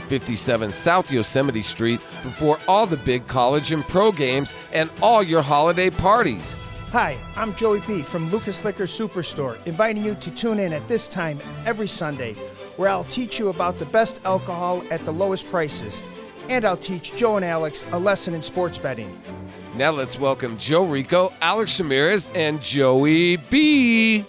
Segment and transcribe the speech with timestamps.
[0.00, 5.42] 57 South Yosemite Street before all the big college and pro games and all your
[5.42, 6.54] holiday parties.
[6.92, 11.06] Hi, I'm Joey B from Lukas Liquor Superstore, inviting you to tune in at this
[11.06, 12.34] time every Sunday,
[12.76, 16.02] where I'll teach you about the best alcohol at the lowest prices.
[16.48, 19.22] And I'll teach Joe and Alex a lesson in sports betting.
[19.76, 24.24] Now let's welcome Joe Rico, Alex Ramirez, and Joey B.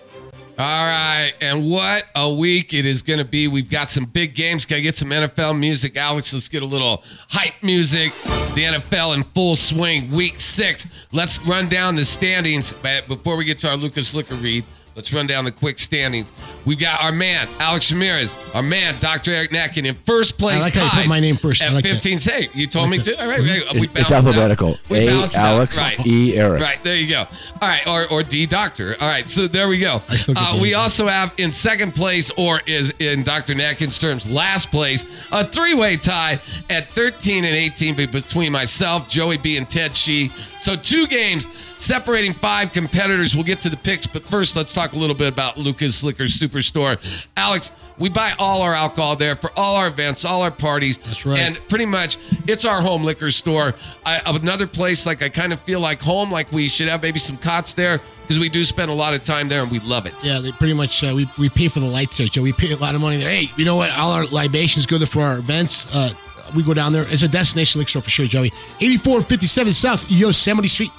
[0.62, 3.48] All right, and what a week it is going to be.
[3.48, 4.64] We've got some big games.
[4.68, 5.98] Got to get some NFL music.
[5.98, 8.14] Alex, let's get a little hype music.
[8.54, 10.86] The NFL in full swing, week six.
[11.12, 12.74] Let's run down the standings.
[13.08, 14.64] Before we get to our Lukas Liquor read,
[14.96, 16.30] Let's run down the quick standings.
[16.66, 19.32] We've got our man, Alex Ramirez, our man, Dr.
[19.32, 20.58] Eric Natkin, in first place.
[20.58, 21.62] I like how you put my name first.
[21.62, 23.22] At like 15 say You told like me to.
[23.22, 23.74] All right, right.
[23.74, 24.78] We It- it's alphabetical.
[24.90, 25.46] We A, balanced out.
[25.46, 26.06] Alex, Right.
[26.06, 26.62] E, Eric.
[26.62, 27.22] Right, there you go.
[27.62, 28.98] All right, or, or D, Doctor.
[29.00, 30.02] All right, so there we go.
[30.10, 33.54] I still get Uh, we also have in second place, or is in Dr.
[33.56, 39.38] Natkin's terms, last place, a three way tie at 13 and 18 between myself, Joey
[39.38, 40.32] B, and Ted Shee.
[40.60, 41.48] So two games
[41.82, 43.36] separating five competitors.
[43.36, 46.26] We'll get to the picks, but first, let's talk a little bit about Lukas Liquor
[46.26, 47.00] Superstore.
[47.36, 50.98] Alex, we buy all our alcohol there for all our events, all our parties.
[50.98, 51.40] That's right.
[51.40, 53.76] And pretty much it's our home liquor store.
[54.06, 57.20] I, another place like I kind of feel like home, like we should have maybe
[57.20, 60.06] some cots there because we do spend a lot of time there and we love
[60.06, 60.14] it.
[60.24, 62.44] Yeah, they pretty much uh, we we pay for the lights there, Joe.
[62.44, 63.30] We pay a lot of money there.
[63.30, 63.90] Hey, you know what?
[63.92, 65.86] All our libations go there for our events.
[65.94, 66.14] Uh,
[66.56, 67.06] we go down there.
[67.10, 68.48] It's a destination liquor store for sure, Joey.
[68.80, 70.92] 8457 South Yosemite Street,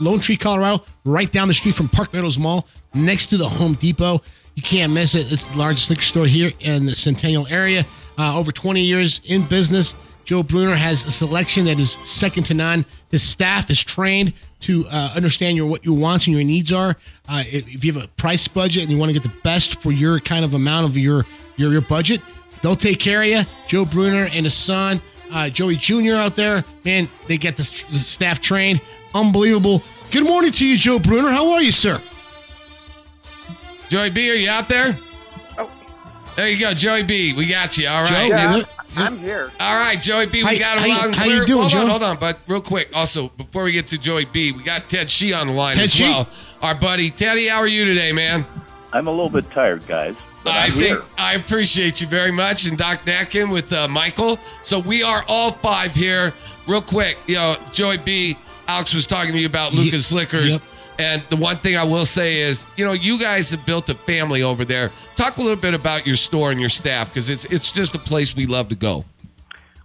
[0.00, 3.74] Lone Tree, Colorado, right down the street from Park Meadows Mall, next to the Home
[3.74, 4.22] Depot.
[4.54, 5.30] You can't miss it.
[5.32, 7.84] It's the largest liquor store here in the Centennial area.
[8.18, 9.94] Uh, over 20 years in business.
[10.24, 12.84] Joe Bruner has a selection that is second to none.
[13.10, 16.96] His staff is trained to uh, understand your what your wants and your needs are.
[17.28, 19.80] Uh, if, if you have a price budget and you want to get the best
[19.80, 21.24] for your kind of amount of your
[21.56, 22.20] your your budget,
[22.62, 23.42] they'll take care of you.
[23.66, 25.00] Joe Bruner and his son,
[25.32, 26.14] uh, Joey Jr.
[26.14, 28.80] out there, man, they get the, the staff trained.
[29.14, 29.82] Unbelievable.
[30.10, 31.30] Good morning to you, Joe Bruner.
[31.30, 32.00] How are you, sir?
[33.88, 34.96] Joey B, are you out there?
[35.58, 35.70] Oh.
[36.36, 37.32] There you go, Joey B.
[37.32, 37.88] We got you.
[37.88, 38.28] All right.
[38.28, 38.52] Joe, right.
[38.56, 38.64] man,
[38.96, 39.50] I'm, here.
[39.58, 40.44] All right, Joey B.
[40.44, 41.86] We How- got him how you- loud and how you doing, hold on, Joe?
[41.88, 42.16] hold on.
[42.18, 45.48] But real quick, also before we get to Joey B, we got Ted Shee on
[45.48, 46.04] the line Ted as Shee?
[46.04, 46.28] well.
[46.62, 48.46] Our buddy Teddy, how are you today, man?
[48.92, 50.16] I'm a little bit tired, guys.
[50.42, 51.02] But I I'm think here.
[51.18, 54.38] I appreciate you very much, and Doc Natkin with uh, Michael.
[54.62, 56.32] So we are all five here.
[56.66, 58.36] Real quick, you know, Joey B.
[58.70, 60.62] Alex was talking to you about Ye- Lukas Liquors, yep.
[60.98, 63.94] and the one thing I will say is, you know, you guys have built a
[63.94, 64.92] family over there.
[65.16, 67.98] Talk a little bit about your store and your staff because it's it's just a
[67.98, 69.04] place we love to go.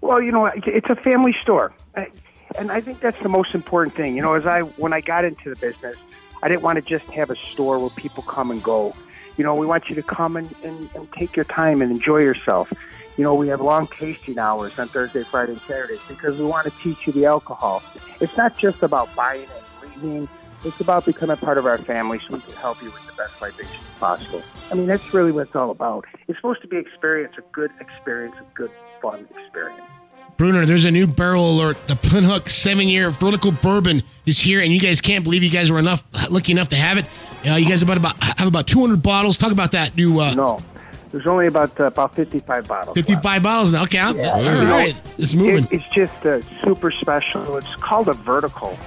[0.01, 1.73] Well, you know, it's a family store,
[2.59, 4.16] and I think that's the most important thing.
[4.16, 5.96] You know, as I when I got into the business,
[6.44, 8.94] I didn't want to just have a store where people come and go.
[9.38, 12.19] You know, we want you to come and, and, and take your time and enjoy
[12.19, 12.72] yourself.
[13.17, 16.65] You know, we have long tasting hours on Thursday, Friday, and Saturday because we want
[16.65, 17.81] to teach you the alcohol.
[18.19, 19.47] It's not just about buying
[19.81, 20.29] and leaving.
[20.65, 23.41] It's about becoming part of our family so we can help you with the best
[23.41, 24.41] libations possible.
[24.71, 26.05] I mean, that's really what it's all about.
[26.27, 28.71] It's supposed to be experience, a good experience, a good,
[29.01, 29.81] fun experience.
[30.37, 31.77] Bruner, there's a new barrel alert.
[31.87, 35.71] The Pinhook seven year vertical bourbon is here, and you guys can't believe you guys
[35.71, 37.05] were enough lucky enough to have it.
[37.47, 39.37] Uh, you guys about about have about 200 bottles.
[39.37, 40.59] Talk about that new uh, No,
[41.15, 42.93] there's only about uh, about 55 bottles.
[42.93, 43.83] 55 bottles now.
[43.83, 45.63] Okay, I'm- all right, it's moving.
[45.63, 47.55] It, it's just uh, super special.
[47.55, 48.77] It's called a vertical.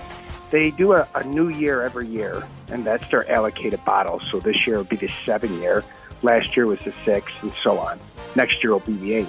[0.50, 4.26] They do a, a new year every year, and that's their allocated bottles.
[4.30, 5.82] So this year will be the seven year.
[6.22, 7.98] Last year was the six, and so on.
[8.36, 9.28] Next year will be the eight.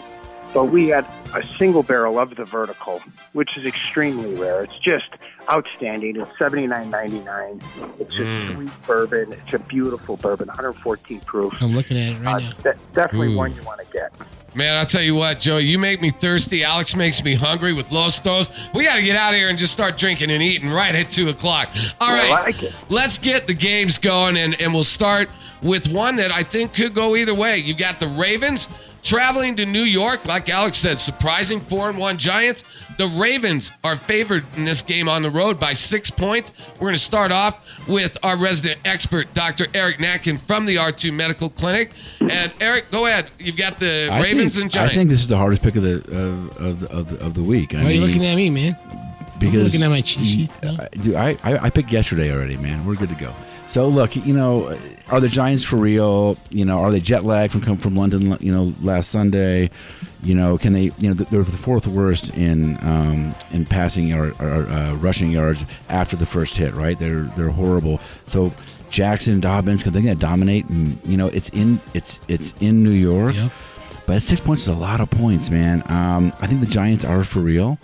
[0.53, 3.01] But we had a single barrel of the vertical,
[3.31, 4.63] which is extremely rare.
[4.63, 5.07] It's just
[5.51, 6.19] outstanding.
[6.19, 7.59] It's seventy nine ninety nine.
[7.99, 9.33] It's a sweet bourbon.
[9.33, 11.53] It's a beautiful bourbon, 114 proof.
[11.61, 12.51] I'm looking at it Uh, right now.
[12.71, 13.37] de- definitely Ooh.
[13.37, 14.11] one you want to get.
[14.55, 16.63] Man, I'll tell you what, Joey, you make me thirsty.
[16.63, 18.49] Alex makes me hungry with Los Dos.
[18.73, 21.11] We got to get out of here and just start drinking and eating right at
[21.11, 21.69] 2 o'clock.
[22.01, 22.73] All I right, like it.
[22.89, 25.29] let's get the games going, and, and we'll start
[25.61, 27.57] with one that I think could go either way.
[27.59, 28.69] You got the Ravens
[29.03, 32.63] Traveling to New York, like Alex said, surprising 4 and 1 Giants.
[32.97, 36.51] The Ravens are favored in this game on the road by six points.
[36.75, 39.67] We're going to start off with our resident expert, Dr.
[39.73, 41.91] Eric Natkin from the R2 Medical Clinic.
[42.19, 43.29] And Eric, go ahead.
[43.39, 44.93] You've got the I Ravens think, and Giants.
[44.93, 47.43] I think this is the hardest pick of the of, of, the, of, of the
[47.43, 47.73] week.
[47.73, 49.08] I Why are you looking at me, man?
[49.39, 50.51] Because looking at my cheat sheet.
[50.63, 52.85] I, dude, I, I I picked yesterday already, man.
[52.85, 53.33] We're good to go.
[53.67, 54.75] So look, you know,
[55.09, 56.37] are the Giants for real?
[56.49, 58.35] You know, are they jet lagged from come from London?
[58.39, 59.69] You know, last Sunday.
[60.23, 60.91] You know, can they?
[60.97, 65.65] You know, they're the fourth worst in um, in passing yard or uh, rushing yards
[65.87, 66.73] after the first hit.
[66.73, 66.97] Right?
[66.97, 67.99] They're they're horrible.
[68.27, 68.51] So
[68.89, 70.65] Jackson, Dobbins, can they gonna dominate?
[70.65, 73.35] And, you know, it's in it's it's in New York.
[73.35, 73.51] Yep.
[74.07, 75.83] But six points is a lot of points, man.
[75.85, 77.77] Um, I think the Giants are for real,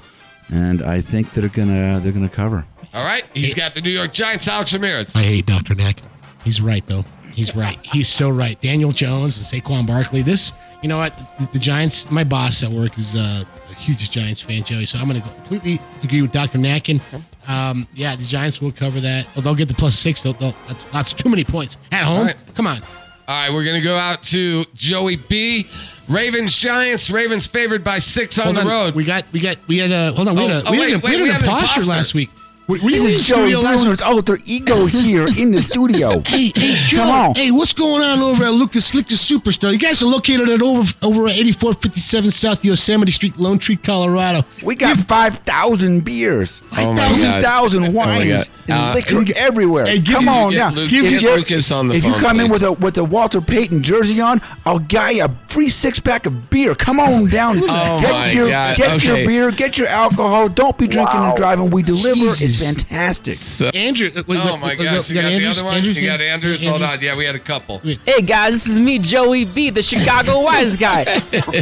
[0.50, 2.66] and I think they're gonna they're gonna cover.
[2.94, 3.26] All right.
[3.34, 5.16] He's got the New York Giants, Alex Ramirez.
[5.18, 5.76] I hate Dr.
[5.76, 6.00] Knack.
[6.46, 7.04] He's right, though.
[7.34, 7.78] He's right.
[7.84, 8.60] He's so right.
[8.62, 10.22] Daniel Jones and Saquon Barkley.
[10.22, 11.18] This, you know what?
[11.38, 14.86] The, the Giants, my boss at work is uh, a huge Giants fan, Joey.
[14.86, 16.58] So I'm going to completely agree with Dr.
[16.58, 17.02] Natkin.
[17.50, 19.28] Um, yeah, the Giants will cover that.
[19.36, 20.24] Oh, they'll get the plus six.
[20.24, 21.78] They'll, they'll, that's, that's too many points.
[21.92, 22.20] At home?
[22.20, 22.38] All right.
[22.54, 22.80] Come on.
[23.28, 25.68] All right, we're going to go out to Joey B.
[26.08, 27.10] Ravens, Giants.
[27.10, 28.94] Ravens favored by six on Hold the road.
[28.96, 30.36] We got, we got, we had a, hold on.
[30.36, 31.82] We Oh, had a, oh, oh we wait, had, a, wait, we had an imposter.
[31.90, 32.30] last week.
[32.68, 33.82] Were, were you in This the is Joey studio last week?
[33.84, 36.20] Bruner's alter ego here in the studio.
[36.26, 36.98] Hey, hey, Joe.
[36.98, 37.36] Come on.
[37.36, 39.72] Hey, what's going on over at Lukas Liquor Superstar?
[39.72, 44.44] You guys are located at over over at 8457 South Yosemite Street, Lone Tree, Colorado.
[44.64, 47.44] We got five thousand beers, Oh my five God.
[47.44, 48.50] thousand Oh my wines, God.
[48.68, 49.86] and Uh, liquor everywhere.
[49.86, 50.70] hey, give Come on get now.
[50.72, 52.98] Luke- If get you- Lucas on the if phone, you come in with a with
[52.98, 56.74] a Walter Payton jersey on, I'll buy you a free six pack of beer.
[56.76, 57.60] Come on down.
[57.62, 58.76] Oh get my your God.
[58.78, 59.08] get Okay.
[59.08, 60.50] your beer, get your alcohol.
[60.50, 61.70] Don't be drinking and driving.
[61.70, 62.26] We deliver.
[62.26, 62.84] It's Jesus.
[62.84, 63.76] fantastic.
[63.76, 64.12] Andrew.
[64.16, 65.58] uh, wait, oh my wait, gosh, you got the Andrews?
[65.58, 65.76] other one?
[65.76, 65.98] Andrews?
[65.98, 66.64] You got Andrews?
[66.66, 67.02] Hold on.
[67.02, 67.80] Yeah, we had a couple.
[67.80, 71.06] Hey guys, this is me, Joey B, the Chicago wise guy.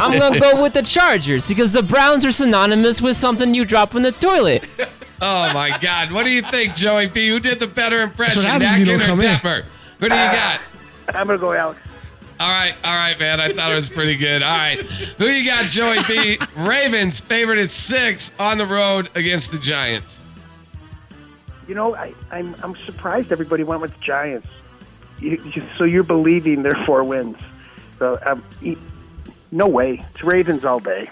[0.01, 3.95] I'm gonna go with the Chargers because the Browns are synonymous with something you drop
[3.95, 4.63] in the toilet.
[5.25, 6.11] Oh my God.
[6.11, 7.29] What do you think, Joey B?
[7.29, 9.27] Who did the better impression, happens when you Natkin don't or come in.
[9.37, 9.63] Detmer?
[9.99, 10.59] Who do you got?
[11.15, 11.79] I'm gonna go Alex.
[12.41, 13.39] All right, all right, man.
[13.39, 14.43] I thought it was pretty good.
[14.43, 14.81] All right.
[14.81, 16.39] Who you got, Joey B?
[16.57, 20.19] Ravens favored at six on the road against the Giants.
[21.67, 24.47] You know, I, I'm I'm surprised everybody went with the Giants.
[25.19, 27.37] You, you, so you're believing their four wins.
[27.99, 28.75] So um, e-
[29.51, 29.99] no way.
[30.13, 31.07] It's Ravens all day.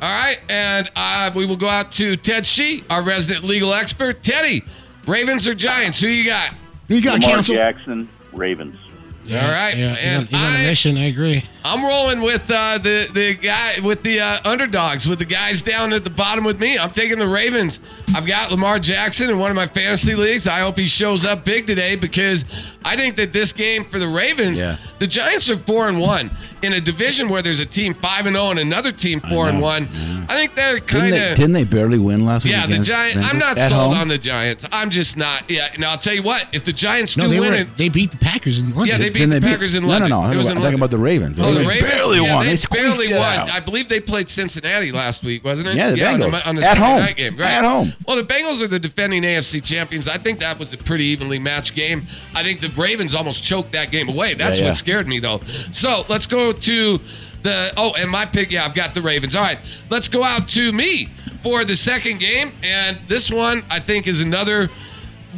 [0.00, 4.22] All right, and uh, we will go out to Ted Shee, our resident legal expert.
[4.22, 4.62] Teddy,
[5.06, 6.00] Ravens or Giants?
[6.00, 6.54] Who you got?
[6.88, 7.54] Who you got, Lamar counsel?
[7.54, 8.78] Jackson, Ravens.
[9.26, 10.96] All right, Yeah, he's, and on, he's on a I- mission.
[10.96, 11.44] I agree.
[11.62, 15.92] I'm rolling with uh, the the guy with the uh, underdogs, with the guys down
[15.92, 16.78] at the bottom with me.
[16.78, 17.80] I'm taking the Ravens.
[18.14, 20.48] I've got Lamar Jackson in one of my fantasy leagues.
[20.48, 22.44] I hope he shows up big today because
[22.84, 24.78] I think that this game for the Ravens, Yeah.
[24.98, 26.30] the Giants are four and one
[26.62, 29.60] in a division where there's a team five and zero and another team four and
[29.60, 29.84] one.
[30.30, 32.52] I think they're Didn't kind of didn't they barely win last week?
[32.54, 33.18] yeah, the Giants.
[33.30, 34.00] I'm not At sold home?
[34.02, 34.66] on the Giants.
[34.72, 35.48] I'm just not.
[35.50, 35.68] Yeah.
[35.78, 36.46] Now I'll tell you what.
[36.52, 37.56] If the Giants No, do they win were.
[37.58, 38.86] it, They beat the Packers in London.
[38.86, 40.10] yeah, they beat Didn't the they beat- Packers in no, London.
[40.10, 40.48] No, no, no.
[40.48, 41.38] I'm talking about the Ravens.
[41.50, 42.46] Oh, the They Ravens barely yeah, won.
[42.46, 43.38] They, They barely won.
[43.38, 43.50] out.
[43.50, 45.76] I believe they played Cincinnati last week, wasn't it?
[45.76, 46.46] Yeah, the on Bengals.
[46.46, 46.98] on the At home.
[47.00, 47.36] night game.
[47.36, 47.50] Right.
[47.50, 47.92] At home.
[48.06, 50.08] Well, the Bengals are the defending AFC champions.
[50.08, 52.06] I think that was a pretty evenly matched game.
[52.34, 54.34] I think the Ravens almost choked that game away.
[54.34, 54.70] That's Yeah, yeah.
[54.70, 55.40] what scared me, though.
[55.72, 57.00] So let's go to
[57.42, 57.72] the.
[57.76, 58.50] Oh, and my pick.
[58.50, 59.36] Yeah, I've got the Ravens.
[59.36, 59.58] All right,
[59.88, 61.08] let's go out to me
[61.42, 64.68] for the second game, and this one I think is another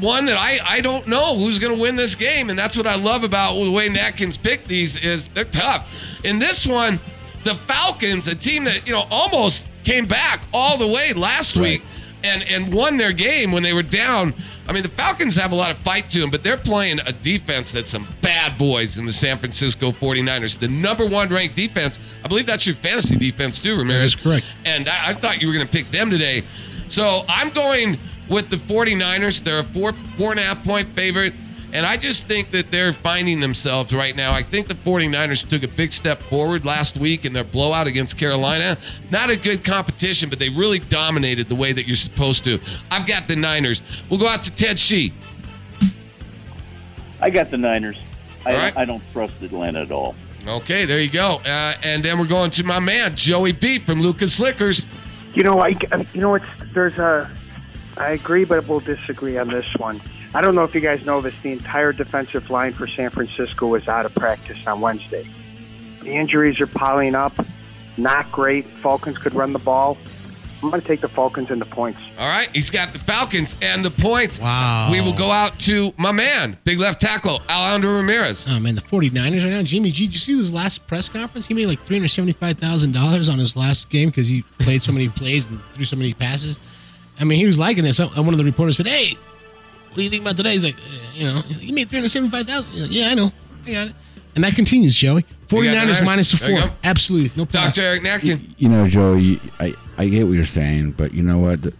[0.00, 2.86] one that I, I don't know who's going to win this game, and that's what
[2.86, 5.92] I love about the way Atkins picked these is they're tough.
[6.24, 6.98] In this one,
[7.44, 11.82] the Falcons, a team that you know almost came back all the way last week
[12.24, 14.34] and and won their game when they were down.
[14.68, 17.12] I mean, the Falcons have a lot of fight to them, but they're playing a
[17.12, 20.58] defense that's some bad boys in the San Francisco 49ers.
[20.58, 21.98] The number one ranked defense.
[22.24, 24.14] I believe that's your fantasy defense too, Ramirez.
[24.14, 24.46] That is correct.
[24.64, 26.42] And I, I thought you were going to pick them today.
[26.88, 27.98] So I'm going
[28.32, 29.42] with the 49ers.
[29.42, 31.34] They're a four four and a half point favorite.
[31.74, 34.34] And I just think that they're finding themselves right now.
[34.34, 38.18] I think the 49ers took a big step forward last week in their blowout against
[38.18, 38.76] Carolina.
[39.10, 42.60] Not a good competition, but they really dominated the way that you're supposed to.
[42.90, 43.80] I've got the Niners.
[44.10, 45.14] We'll go out to Ted Shee.
[47.22, 47.98] I got the Niners.
[48.44, 48.76] I, All right.
[48.76, 50.14] I don't trust Atlanta at all.
[50.46, 51.40] Okay, there you go.
[51.46, 54.84] Uh, and then we're going to my man, Joey B from Lukas Liquors.
[55.32, 55.68] You know, I
[56.12, 57.30] you know it's there's a.
[57.96, 60.00] I agree, but we'll disagree on this one.
[60.34, 61.34] I don't know if you guys know this.
[61.42, 65.28] The entire defensive line for San Francisco was out of practice on Wednesday.
[66.02, 67.34] The injuries are piling up.
[67.98, 68.66] Not great.
[68.66, 69.98] Falcons could run the ball.
[70.62, 71.98] I'm going to take the Falcons and the points.
[72.16, 74.38] All right, he's got the Falcons and the points.
[74.38, 74.90] Wow.
[74.92, 78.46] We will go out to my man, big left tackle, Alejandro Ramirez.
[78.48, 79.62] Oh man, the 49ers right now.
[79.64, 81.48] Jimmy G, did you see his last press conference?
[81.48, 84.82] He made like three hundred seventy-five thousand dollars on his last game because he played
[84.82, 86.56] so many plays and threw so many passes.
[87.22, 88.00] I mean, he was liking this.
[88.00, 89.14] And one of the reporters said, "Hey,
[89.88, 92.08] what do you think about today?" He's like, eh, "You know, you made three hundred
[92.08, 92.80] seventy-five thousand.
[92.82, 93.30] Like, yeah, I know,
[93.64, 93.94] I got it."
[94.34, 95.24] And that continues, Joey.
[95.50, 96.72] You got 49ers minus the four.
[96.82, 97.70] Absolutely, no problem.
[97.70, 97.82] Dr.
[97.82, 98.54] Eric Natkin.
[98.58, 101.62] You know, Joey, I, I get what you're saying, but you know what?
[101.62, 101.74] The,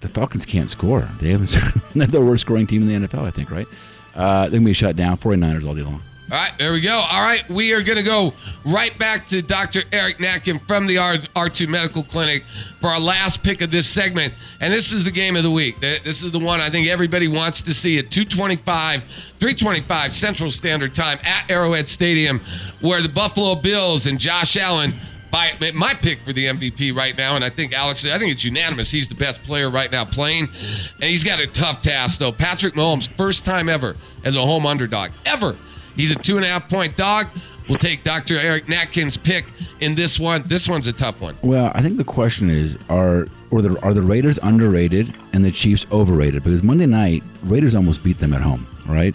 [0.00, 1.08] the Falcons can't score.
[1.20, 1.50] They haven't.
[1.94, 3.66] They're the worst scoring team in the NFL, I think, right?
[4.14, 5.18] Uh, they're going to be shut down.
[5.18, 6.00] 49ers all day long.
[6.28, 6.96] All right, there we go.
[6.96, 9.82] All right, we are going to go right back to Dr.
[9.92, 12.42] Eric Natkin from the R- R2 Medical Clinic
[12.80, 14.34] for our last pick of this segment.
[14.60, 15.78] And this is the game of the week.
[15.78, 20.96] This is the one I think everybody wants to see at 225, 325 Central Standard
[20.96, 22.40] Time at Arrowhead Stadium,
[22.80, 24.94] where the Buffalo Bills and Josh Allen.
[25.28, 28.44] By my pick for the MVP right now, and I think Alex, I think it's
[28.44, 28.92] unanimous.
[28.92, 30.48] He's the best player right now playing,
[30.94, 32.30] and he's got a tough task though.
[32.30, 35.56] Patrick Mahomes, first time ever as a home underdog, ever.
[35.96, 37.26] He's a two and a half point dog.
[37.68, 38.38] We'll take Dr.
[38.38, 39.46] Eric Natkin's pick
[39.80, 40.44] in this one.
[40.46, 41.36] This one's a tough one.
[41.42, 45.50] Well, I think the question is: Are or the, are the Raiders underrated and the
[45.50, 46.44] Chiefs overrated?
[46.44, 49.14] Because Monday night, Raiders almost beat them at home, right?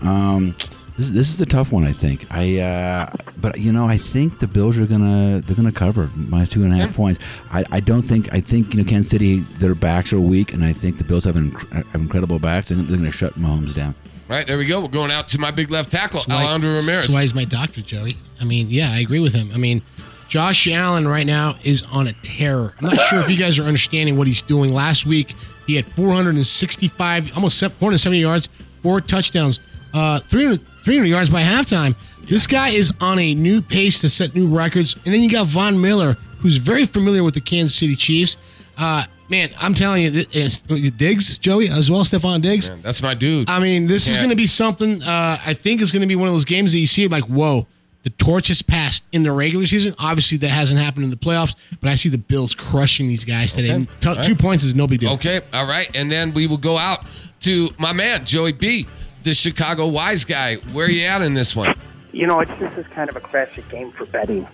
[0.00, 0.54] Um,
[0.96, 2.26] this, this is a tough one, I think.
[2.30, 6.48] I uh, but you know, I think the Bills are gonna they're gonna cover minus
[6.48, 6.96] two and a half Yeah.
[6.96, 7.20] points.
[7.52, 10.64] I, I don't think I think you know Kansas City their backs are weak, and
[10.64, 13.94] I think the Bills have, inc- have incredible backs, and they're gonna shut Mahomes down.
[14.30, 14.80] Right there we go.
[14.80, 16.86] We're going out to my big left tackle, why- Alejandro Ramirez.
[16.86, 18.16] That's why he's my doctor, Joey.
[18.40, 19.50] I mean, yeah, I agree with him.
[19.52, 19.82] I mean,
[20.28, 22.72] Josh Allen right now is on a terror.
[22.78, 24.72] I'm not sure if you guys are understanding what he's doing.
[24.72, 25.34] Last week,
[25.66, 28.48] he had 465, almost 470 yards,
[28.84, 29.58] four touchdowns,
[29.94, 31.96] uh, 300, 300 yards by halftime.
[32.22, 34.94] This guy is on a new pace to set new records.
[35.04, 38.36] And then you got Von Miller, who's very familiar with the Kansas City Chiefs.
[38.78, 42.68] Uh, man, I'm telling you, th- it's- Diggs, Joey, as well, Stefon Diggs.
[42.68, 43.48] Man, that's my dude.
[43.48, 45.02] I mean, this is going to be something.
[45.02, 47.24] Uh, I think it's going to be one of those games that you see like,
[47.24, 47.66] whoa,
[48.02, 49.94] the torch has passed in the regular season.
[49.98, 53.54] Obviously, that hasn't happened in the playoffs, but I see the Bills crushing these guys
[53.54, 53.74] today.
[53.74, 53.86] Okay.
[54.00, 54.24] T- All right.
[54.24, 55.12] Two points is no big deal.
[55.12, 55.88] Okay, all right.
[55.94, 57.04] And then we will go out
[57.40, 58.86] to my man, Joey B,
[59.22, 60.56] the Chicago wise guy.
[60.72, 61.74] Where are you at in this one?
[62.12, 64.46] You know, it's this is kind of a classic game for betting.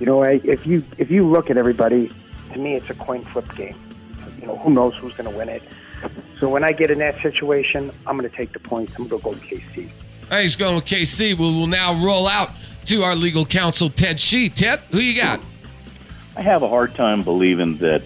[0.00, 2.10] You know, I- if you if you look at everybody,
[2.52, 3.76] to me, it's a coin flip game.
[4.40, 5.62] You know, who knows who's going to win it?
[6.38, 8.92] So when I get in that situation, I'm going to take the points.
[8.98, 9.88] I'm going to go with KC.
[10.30, 11.36] All right, he's going with KC.
[11.36, 12.50] We will now roll out
[12.86, 14.48] to our legal counsel, Ted Shee.
[14.48, 15.40] Ted, who you got?
[16.36, 18.02] I have a hard time believing that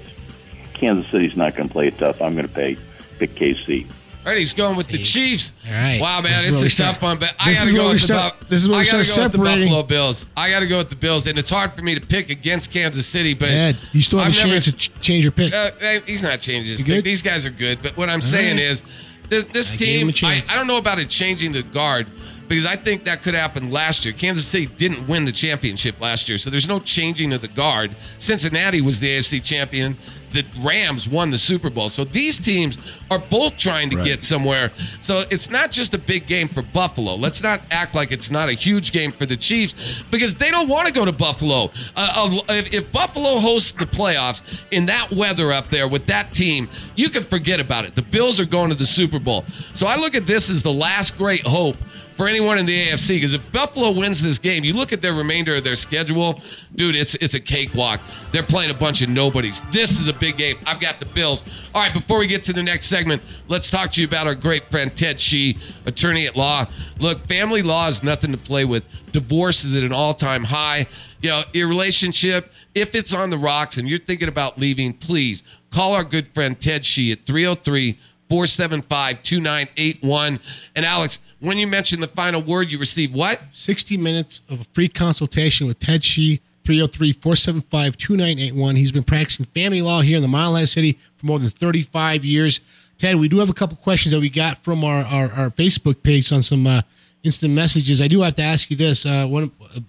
[0.72, 2.22] Kansas City's not going to play it tough.
[2.22, 2.78] I'm going to pay
[3.18, 3.86] pick KC.
[4.24, 5.52] All right, he's going with the Chiefs.
[5.66, 6.00] All right.
[6.00, 7.88] Wow, man, This is it's a we tough start- one, but I got to go
[7.88, 9.60] with the start- Bu- this is where I gotta start go with the.
[9.64, 10.26] Buffalo Bills.
[10.36, 12.70] I got to go with the Bills, and it's hard for me to pick against
[12.70, 13.34] Kansas City.
[13.34, 15.52] But Ted, you still have I've a never- chance to ch- change your pick.
[15.52, 15.70] Uh,
[16.06, 16.94] he's not changing his You pick.
[16.96, 17.04] good?
[17.04, 18.64] These guys are good, but what I'm saying right.
[18.64, 18.84] is,
[19.28, 20.12] th- this team.
[20.22, 20.42] I.
[20.48, 22.06] I don't know about it changing the guard
[22.46, 24.14] because I think that could happen last year.
[24.14, 27.90] Kansas City didn't win the championship last year, so there's no changing of the guard.
[28.18, 29.96] Cincinnati was the AFC champion.
[30.32, 31.88] The Rams won the Super Bowl.
[31.88, 32.78] So these teams
[33.10, 34.04] are both trying to Right.
[34.06, 34.70] get somewhere.
[35.00, 37.14] So it's not just a big game for Buffalo.
[37.14, 39.74] Let's not act like it's not a huge game for the Chiefs
[40.10, 41.70] because they don't want to go to Buffalo.
[41.96, 46.68] Uh, if, if Buffalo hosts the playoffs in that weather up there with that team,
[46.96, 47.94] you can forget about it.
[47.94, 49.44] The Bills are going to the Super Bowl.
[49.74, 51.76] So I look at this as the last great hope
[52.16, 55.14] for anyone in the AFC because if Buffalo wins this game, you look at their
[55.14, 56.40] remainder of their schedule,
[56.74, 58.00] dude, it's it's a cakewalk.
[58.32, 59.62] They're playing a bunch of nobodies.
[59.72, 60.58] This is a big game.
[60.66, 61.42] I've got the Bills.
[61.74, 64.34] All right, before we get to the next segment, let's talk to you about our
[64.34, 66.66] great friend Ted Shee, attorney at law.
[66.98, 68.84] Look, family law is nothing to play with.
[69.12, 70.86] Divorce is at an all-time high.
[71.20, 75.42] You know, your relationship, if it's on the rocks and you're thinking about leaving, please
[75.70, 77.96] call our good friend Ted Shee at 303-
[78.32, 80.40] 475 2981.
[80.74, 83.42] And Alex, when you mentioned the final word, you received what?
[83.50, 88.76] 60 minutes of a free consultation with Ted Shee, 303 475 2981.
[88.76, 92.24] He's been practicing family law here in the Mile High City for more than 35
[92.24, 92.62] years.
[92.96, 96.02] Ted, we do have a couple questions that we got from our, our, our Facebook
[96.02, 96.80] page on some uh,
[97.24, 98.00] instant messages.
[98.00, 99.04] I do have to ask you this.
[99.04, 99.80] Uh, one, uh,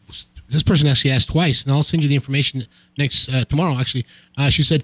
[0.49, 4.05] this person actually asked twice, and I'll send you the information next uh, tomorrow, actually.
[4.37, 4.83] Uh, she said,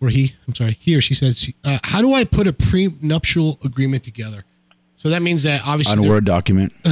[0.00, 3.58] or he, I'm sorry, he or she says, uh, how do I put a prenuptial
[3.64, 4.44] agreement together?
[4.96, 6.72] So that means that obviously On a Word document.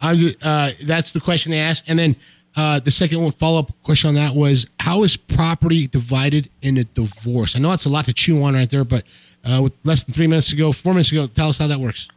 [0.00, 1.84] I'm just, uh, that's the question they asked.
[1.86, 2.16] And then
[2.56, 6.78] uh, the second one follow up question on that was how is property divided in
[6.78, 7.54] a divorce?
[7.54, 9.04] I know that's a lot to chew on right there, but
[9.44, 12.08] uh, with less than three minutes ago, four minutes ago, tell us how that works.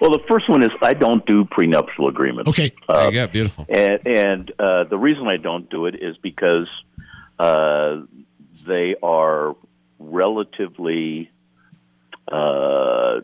[0.00, 2.48] Well, the first one is I don't do prenuptial agreements.
[2.48, 2.72] Okay.
[2.88, 3.26] there you go.
[3.26, 3.66] Beautiful.
[3.68, 6.68] And, and uh, the reason I don't do it is because
[7.38, 8.02] uh,
[8.68, 9.56] they are
[9.98, 11.30] relatively
[12.30, 13.20] uh,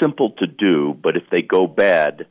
[0.00, 2.26] simple to do, but if they go bad,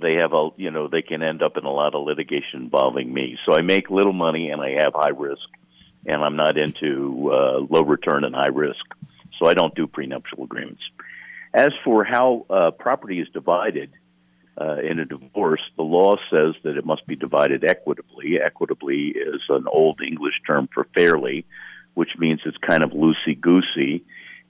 [0.00, 3.12] they have a you know they can end up in a lot of litigation involving
[3.12, 3.38] me.
[3.46, 5.48] So I make little money and I have high risk,
[6.06, 8.84] and I'm not into uh, low return and high risk.
[9.38, 10.82] So I don't do prenuptial agreements.
[11.52, 13.92] As for how uh, property is divided
[14.60, 18.38] uh, in a divorce, the law says that it must be divided equitably.
[18.40, 21.44] Equitably is an old English term for fairly,
[21.94, 24.04] which means it's kind of loosey goosey,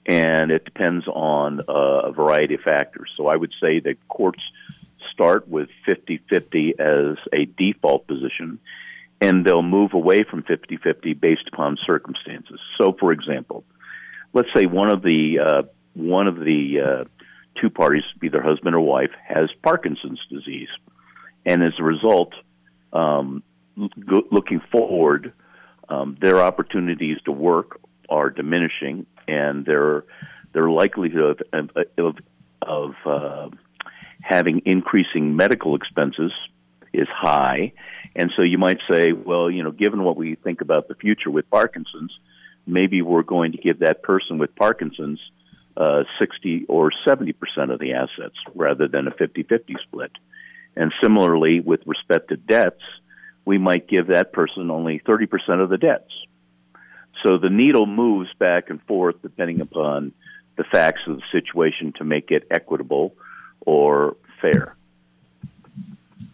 [0.05, 3.09] and it depends on uh, a variety of factors.
[3.17, 4.41] So I would say that courts
[5.11, 8.59] start with 50 50 as a default position,
[9.21, 12.59] and they'll move away from 50 50 based upon circumstances.
[12.77, 13.63] So, for example,
[14.33, 15.63] let's say one of the uh,
[15.95, 17.03] one of the uh,
[17.59, 20.69] two parties, either husband or wife, has Parkinson's disease,
[21.45, 22.33] and as a result,
[22.93, 23.43] um,
[24.05, 25.33] go- looking forward,
[25.89, 30.03] um, their opportunities to work are diminishing, and their
[30.53, 32.15] their likelihood of of,
[32.61, 33.49] of uh,
[34.21, 36.31] having increasing medical expenses
[36.93, 37.73] is high,
[38.15, 41.29] and so you might say, well, you know, given what we think about the future
[41.29, 42.11] with Parkinson's,
[42.65, 45.19] maybe we're going to give that person with Parkinson's
[45.77, 50.11] uh, 60 or 70 percent of the assets rather than a 50 50 split.
[50.75, 52.83] And similarly, with respect to debts,
[53.45, 56.11] we might give that person only 30 percent of the debts.
[57.23, 60.13] So the needle moves back and forth depending upon
[60.57, 63.13] the facts of the situation to make it equitable
[63.65, 64.75] or fair.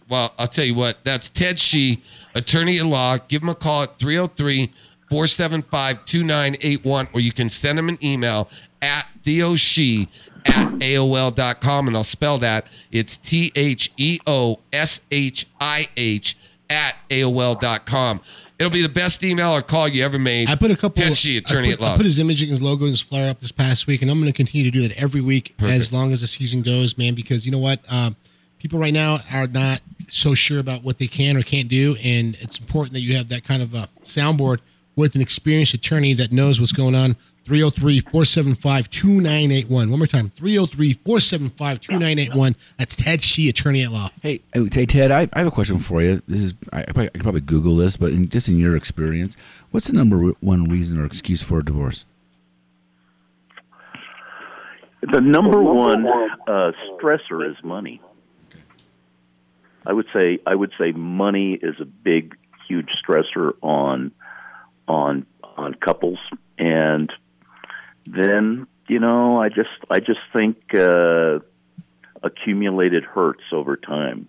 [0.09, 2.03] Well, I'll tell you what, that's Ted Shee,
[2.35, 3.17] attorney at law.
[3.29, 4.73] Give him a call at 303
[5.11, 8.49] 475 2981, or you can send him an email
[8.81, 10.07] at theoshee
[10.45, 12.67] at AOL.com, and I'll spell that.
[12.93, 16.37] It's T H E O S H I H
[16.69, 18.21] at AOL.com.
[18.57, 20.49] It'll be the best email or call you ever made.
[20.49, 21.03] I put a couple.
[21.03, 21.93] Ted Shee, attorney I at put, law.
[21.95, 24.09] I put his image and his logo and his flyer up this past week, and
[24.09, 25.77] I'm going to continue to do that every week Perfect.
[25.77, 27.15] as long as the season goes, man.
[27.15, 28.15] Because you know what, um,
[28.59, 32.37] people right now are not so sure about what they can or can't do, and
[32.39, 34.59] it's important that you have that kind of a soundboard
[34.95, 37.15] with an experienced attorney that knows what's going on.
[37.45, 39.67] 303-475-2981.
[39.89, 42.53] One more time, 303-475-2981.
[42.77, 44.11] That's Ted Shee, attorney at law.
[44.21, 46.21] Hey, uh, hey Ted, I, I have a question for you.
[46.27, 48.75] This is I, I probably- I could probably Google this, but in, just in your
[48.75, 49.35] experience,
[49.71, 52.05] what's the number one reason or excuse for a divorce?
[55.01, 56.05] The number one
[56.47, 57.99] uh, stressor is money.
[59.83, 62.35] I would say I would say money is a big,
[62.67, 64.11] huge stressor on
[64.91, 65.25] on
[65.57, 66.19] on couples,
[66.57, 67.11] and
[68.05, 71.39] then you know I just I just think uh,
[72.23, 74.27] accumulated hurts over time.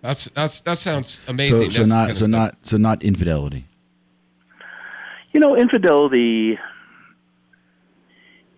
[0.00, 1.70] That's that's that sounds amazing.
[1.70, 3.66] So, so not so not so not infidelity.
[5.32, 6.58] You know, infidelity.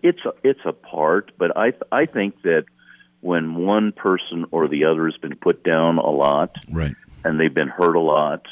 [0.03, 2.65] It's a, it's a part, but I I think that
[3.19, 6.95] when one person or the other has been put down a lot, Right.
[7.23, 8.47] and they've been hurt a lot,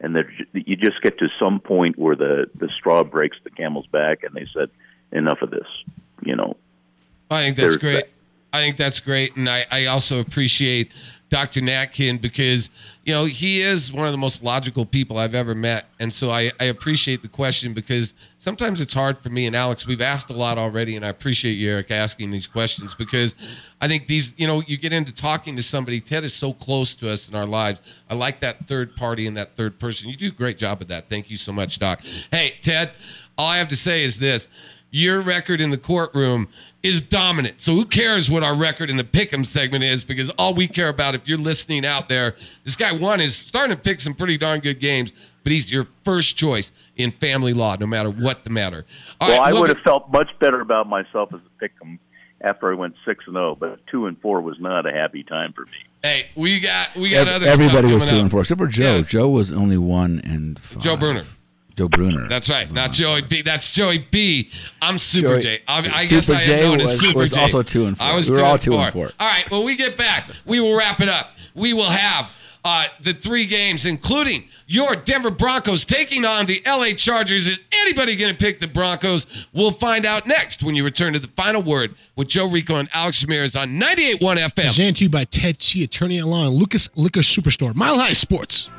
[0.00, 0.16] and
[0.52, 4.34] you just get to some point where the the straw breaks the camel's back, and
[4.34, 4.70] they said,
[5.12, 5.66] "Enough of this,"
[6.22, 6.56] you know.
[7.30, 7.94] I think that's There's great.
[7.94, 8.08] that-
[8.54, 10.92] I think that's great, and I, I also appreciate
[11.28, 11.60] Dr.
[11.60, 12.70] Natkin because
[13.02, 16.30] you know he is one of the most logical people I've ever met, and so
[16.30, 19.88] I, I appreciate the question because sometimes it's hard for me and Alex.
[19.88, 23.34] We've asked a lot already, and I appreciate you, Eric, asking these questions because
[23.80, 26.00] I think these you know you get into talking to somebody.
[26.00, 27.80] Ted is so close to us in our lives.
[28.08, 30.08] I like that third party and that third person.
[30.08, 31.10] You do a great job of that.
[31.10, 32.02] Thank you so much, Doc.
[32.30, 32.92] Hey, Ted,
[33.36, 34.48] all I have to say is this
[34.94, 36.46] your record in the courtroom
[36.84, 37.60] is dominant.
[37.60, 40.04] So who cares what our record in the pick'em segment is?
[40.04, 43.76] Because all we care about, if you're listening out there, this guy one is starting
[43.76, 47.76] to pick some pretty darn good games, but he's your first choice in family law,
[47.78, 48.86] no matter what the matter.
[49.20, 51.98] All well, right, I we'll would have felt much better about myself as a pick'em
[52.40, 55.52] after I went six and zero, but two and four was not a happy time
[55.54, 55.72] for me.
[56.04, 58.60] Hey, we got we got Ev- other Everybody stuff was two coming and four, except
[58.60, 58.96] for Joe.
[58.96, 59.02] Yeah.
[59.02, 60.80] Joe was only one and five.
[60.80, 61.24] Joe Bruner.
[61.76, 62.28] Joe Bruner.
[62.28, 62.92] That's right, not.
[62.92, 63.42] Joey B.
[63.42, 64.50] That's Joey B.
[64.80, 65.62] I'm Super Joey- J.
[65.66, 67.40] I, I Super guess I am J known as Super was J.
[67.40, 68.06] also two and four.
[68.06, 68.80] I was We were two, all and, two four.
[68.84, 69.10] and four.
[69.18, 71.30] All right, when we get back, we will wrap it up.
[71.54, 72.30] We will have
[72.64, 77.46] uh, the three games, including your Denver Broncos taking on the LA Chargers.
[77.48, 79.26] Is anybody going to pick the Broncos?
[79.52, 82.88] We'll find out next when you return to the final word with Joe Rico and
[82.94, 84.54] Alex Ramirez on 98.1 FM.
[84.54, 88.12] Presented to you by Ted Shee, attorney at law, and Lukas Liquor Superstore, Mile High
[88.14, 88.70] Sports.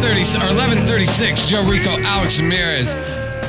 [0.00, 1.46] 1030 or 1136.
[1.46, 2.94] Joe Rico, Alex Ramirez,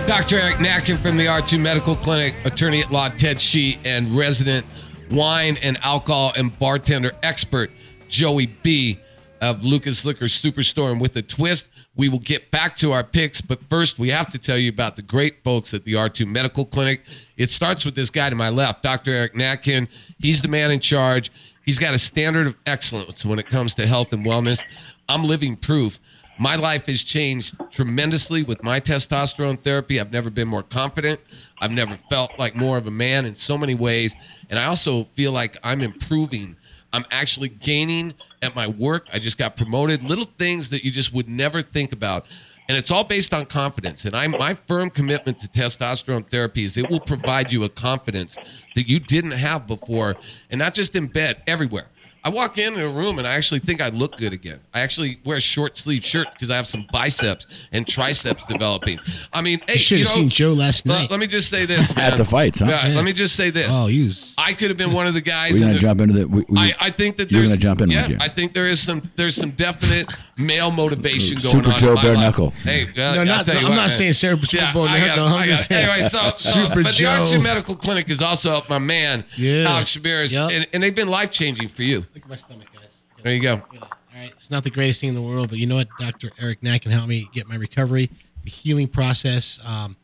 [0.06, 0.38] Dr.
[0.38, 4.66] Eric Natkin from the R2 Medical Clinic, attorney at law Ted Shee, and resident
[5.10, 7.72] wine and alcohol and bartender expert
[8.10, 9.00] Joey B
[9.40, 10.92] of Lukas Liquor Superstore.
[10.92, 13.40] And with a twist, we will get back to our picks.
[13.40, 16.66] But first, we have to tell you about the great folks at the R2 Medical
[16.66, 17.04] Clinic.
[17.38, 19.12] It starts with this guy to my left, Dr.
[19.12, 19.88] Eric Natkin.
[20.20, 21.32] He's the man in charge.
[21.66, 24.62] He's got a standard of excellence when it comes to health and wellness.
[25.08, 26.00] I'm living proof.
[26.42, 30.00] My life has changed tremendously with my testosterone therapy.
[30.00, 31.20] I've never been more confident.
[31.60, 34.16] I've never felt like more of a man in so many ways.
[34.50, 36.56] And I also feel like I'm improving.
[36.94, 39.06] I'm actually gaining at my work.
[39.14, 40.02] I just got promoted.
[40.02, 42.26] Little things that you just would never think about.
[42.68, 44.06] And it's all based on confidence.
[44.06, 48.36] And I'm my firm commitment to testosterone therapy is it will provide you a confidence
[48.74, 50.16] that you didn't have before,
[50.50, 51.86] and not just in bed, everywhere.
[52.24, 54.60] I walk in a room and I actually think I look good again.
[54.74, 59.00] I actually wear a short sleeve shirt because I have some biceps and triceps developing.
[59.34, 61.12] I mean, hey, You should you have know, seen Joe last let, night.
[61.12, 62.12] let me just say this, man.
[62.12, 62.66] At the fights, huh?
[62.68, 62.96] Yeah, Yeah.
[62.96, 63.68] Let me just say this.
[63.72, 64.36] Oh, he was.
[64.38, 65.54] I could have been one of the guys.
[65.54, 66.28] We're gonna the- jump into the.
[66.28, 68.22] We, we, I, I think that you're there's gonna jump in, Yeah, aren't?
[68.22, 71.80] I think there is some there's some definite male motivation going Super on.
[71.80, 72.22] Super Joe in my Bare life.
[72.24, 72.50] Knuckle.
[72.64, 73.90] Hey, uh, No, not- tell I'm what, not man.
[73.90, 75.90] saying Super Yeah, Bowl I got Knuckle, I'm just saying.
[75.90, 79.70] Anyway, so, so Super but the R2 Medical Clinic is also up my man, Yeah.
[79.70, 80.52] Alex Ramirez, Yep.
[80.52, 82.06] and, and they've been life changing for you.
[82.14, 83.00] Look at my stomach, guys.
[83.24, 83.54] There you go.
[83.54, 85.88] All right, it's not the greatest thing in the world, but you know what?
[86.00, 86.32] Dr.
[86.40, 88.10] Eric Knack can help me get my recovery,
[88.44, 89.96] the healing process um,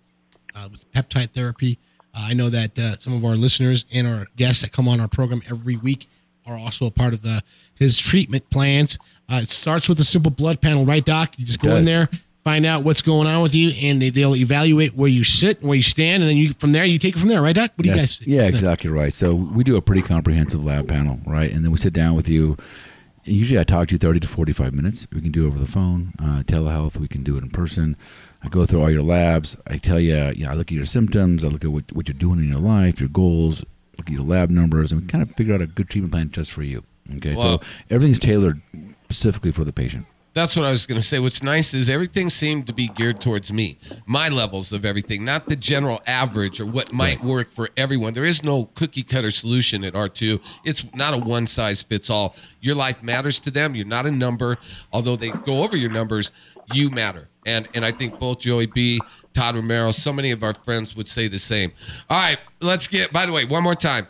[0.56, 1.78] uh, with peptide therapy.
[2.14, 5.00] Uh, I know that uh, some of our listeners and our guests that come on
[5.00, 6.08] our program every week
[6.46, 7.42] are also a part of the
[7.76, 8.98] his treatment plans.
[9.30, 11.34] Uh, it starts with a simple blood panel, right, Doc?
[11.38, 12.10] You just go in there,
[12.48, 15.68] find out what's going on with you, and they, they'll evaluate where you sit and
[15.68, 17.72] where you stand, and then you from there you take it from there, right, Doc?
[17.76, 18.22] What do you guys?
[18.26, 19.14] Yeah, exactly right.
[19.14, 21.52] So we do a pretty comprehensive lab panel, right?
[21.52, 22.56] And then we sit down with you.
[23.26, 25.06] Usually, I talk to you thirty to forty-five minutes.
[25.12, 26.98] We can do it over the phone, uh, telehealth.
[26.98, 27.98] We can do it in person.
[28.42, 29.58] I go through all your labs.
[29.68, 31.44] I tell you, you know, I look at your symptoms.
[31.44, 33.66] I look at what, what you're doing in your life, your goals.
[33.98, 36.32] Look at your lab numbers, and we kind of figure out a good treatment plan
[36.32, 36.84] just for you.
[37.18, 37.58] Okay, Wow.
[37.58, 38.62] so everything's tailored
[39.10, 40.06] specifically for the patient.
[40.38, 41.18] That's what I was going to say.
[41.18, 45.50] What's nice is everything seemed to be geared towards me, my levels of everything, not
[45.50, 48.14] the general average or what might work for everyone.
[48.14, 50.40] There is no cookie cutter solution at R2.
[50.64, 52.36] It's not a one size fits all.
[52.62, 53.74] Your life matters to them.
[53.74, 54.60] You're not a number,
[54.94, 56.32] although they go over your numbers.
[56.72, 59.02] You matter, and and I think both Joey B,
[59.34, 61.72] Todd Romero, so many of our friends would say the same.
[62.12, 63.12] All right, let's get.
[63.12, 64.06] By the way, one more time.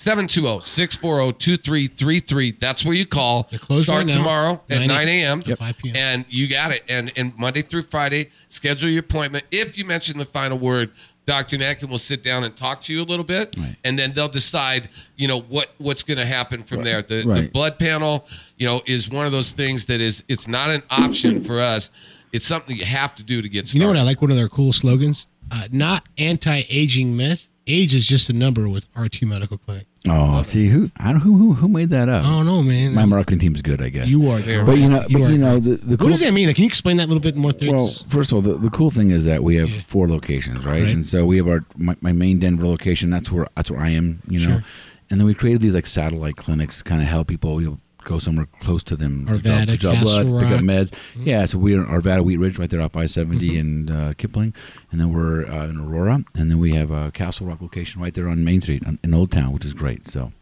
[0.00, 2.60] Oh, 720-640-2333.
[2.60, 3.48] That's where you call.
[3.50, 4.12] Start right now.
[4.14, 5.42] tomorrow at 9 9 a.m.
[5.46, 5.60] Yep.
[5.94, 6.84] And you got it.
[6.88, 9.44] And and Monday through Friday, schedule your appointment.
[9.50, 10.92] If you mention the final word,
[11.26, 11.58] Dr.
[11.58, 13.76] Natkin will sit down and talk to you a little bit, Right.
[13.84, 17.02] and then they'll decide, you know, what what's going to happen from there.
[17.02, 20.70] The, the blood panel, you know, is one of those things that is it's not
[20.70, 21.90] an option for us.
[22.32, 23.74] It's something you have to do to get started.
[23.78, 24.20] You know what I like?
[24.22, 27.48] One of their cool slogans: uh, "Not anti-aging myth.
[27.68, 29.86] Age is just a number." With R2 Medical Clinic.
[30.08, 32.24] Oh, see who I don't who who, who made that up?
[32.24, 32.94] I don't know, man.
[32.94, 34.08] My marketing team's good, I guess.
[34.08, 34.38] you are.
[34.40, 36.46] there, but you know, You but you know, the, the What does that mean?
[36.46, 37.52] Like, can you explain that a little bit more?
[37.52, 40.64] Through Well, first of all, the, the cool thing is that we have four locations,
[40.64, 40.82] right?
[40.82, 40.88] Right.
[40.94, 43.10] And so we have our my, my main Denver location.
[43.10, 44.54] That's where that's where I am, you know.
[44.56, 44.64] Sure.
[45.10, 47.78] And then we created these like satellite clinics, kind of help people you know,
[48.08, 50.90] go somewhere close to them, Arvada, to draw blood, pick up meds.
[50.90, 51.24] Mm-hmm.
[51.24, 54.54] Yeah, so we're in Arvada, Wheat Ridge, right there off I 70 and uh, Kipling,
[54.90, 58.14] and then we're uh, in Aurora, and then we have a Castle Rock location right
[58.14, 60.08] there on Main Street on, in Old Town, which is great.
[60.08, 60.32] So,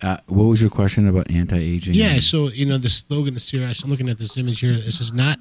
[0.00, 1.94] uh, what was your question about anti-aging?
[1.94, 2.18] yeah.
[2.20, 3.62] So you know the slogan is here.
[3.62, 4.72] I'm looking at this image here.
[4.72, 5.38] This is not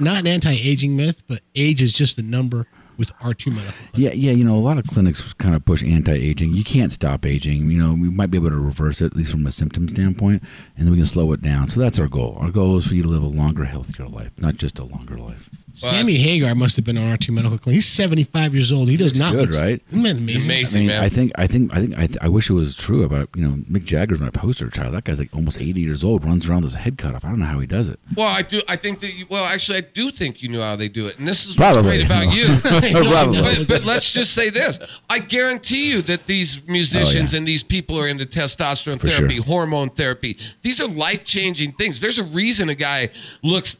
[0.00, 3.74] not an anti-aging myth, but age is just a number with R2 Medical.
[3.94, 6.54] Yeah, yeah, you know, a lot of clinics kind of push anti-aging.
[6.54, 7.70] You can't stop aging.
[7.70, 10.42] You know, we might be able to reverse it, at least from a symptom standpoint,
[10.76, 11.68] and then we can slow it down.
[11.68, 12.36] So that's our goal.
[12.40, 15.18] Our goal is for you to live a longer, healthier life, not just a longer
[15.18, 15.50] life.
[15.74, 17.76] Sammy Hagar must have been on R2 Medical Clinic.
[17.76, 18.88] He's 75 years old.
[18.88, 19.82] He does not good, look right?
[19.90, 20.50] Isn't that amazing?
[20.50, 21.02] I mean, man.
[21.02, 23.42] I think, I think, I think, I, th- I wish it was true about you
[23.42, 24.94] know Mick Jagger's my poster child.
[24.94, 27.24] That guy's like almost eighty years old, runs around with his head cut off.
[27.24, 27.98] I don't know how he does it.
[28.16, 28.60] Well, I do.
[28.68, 29.14] I think that.
[29.14, 31.58] You, well, actually, I do think you know how they do it, and this is
[31.58, 31.98] what's Probably.
[31.98, 32.46] great about you.
[33.08, 33.40] Probably.
[33.42, 37.38] but, but let's just say this: I guarantee you that these musicians Oh, yeah.
[37.38, 39.44] and these people are into testosterone For therapy, sure.
[39.44, 40.38] hormone therapy.
[40.62, 42.00] These are life-changing things.
[42.00, 43.10] There's a reason a guy
[43.42, 43.78] looks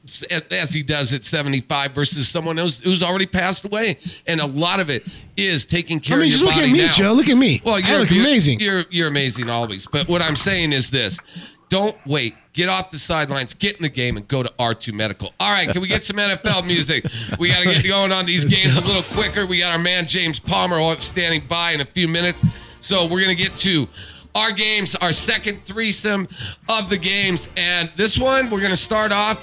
[0.50, 4.80] as he does at 75 versus someone who's, who's already passed away, and a lot
[4.80, 5.04] of it
[5.36, 6.92] is taking care I mean, of just your look at me, now.
[6.92, 7.12] Joe.
[7.12, 7.60] Look at me.
[7.64, 8.60] Well, you're, look you're- amazing.
[8.60, 9.86] You're you're amazing always.
[9.86, 11.18] But what I'm saying is this:
[11.68, 12.34] don't wait.
[12.52, 15.32] Get off the sidelines, get in the game, and go to R2 Medical.
[15.40, 17.06] All right, can we get some NFL music?
[17.38, 19.46] We got to get going on these games a little quicker.
[19.46, 22.42] We got our man James Palmer standing by in a few minutes.
[22.80, 23.88] So we're gonna get to
[24.34, 26.28] our games, our second threesome
[26.68, 29.40] of the games, and this one we're gonna start off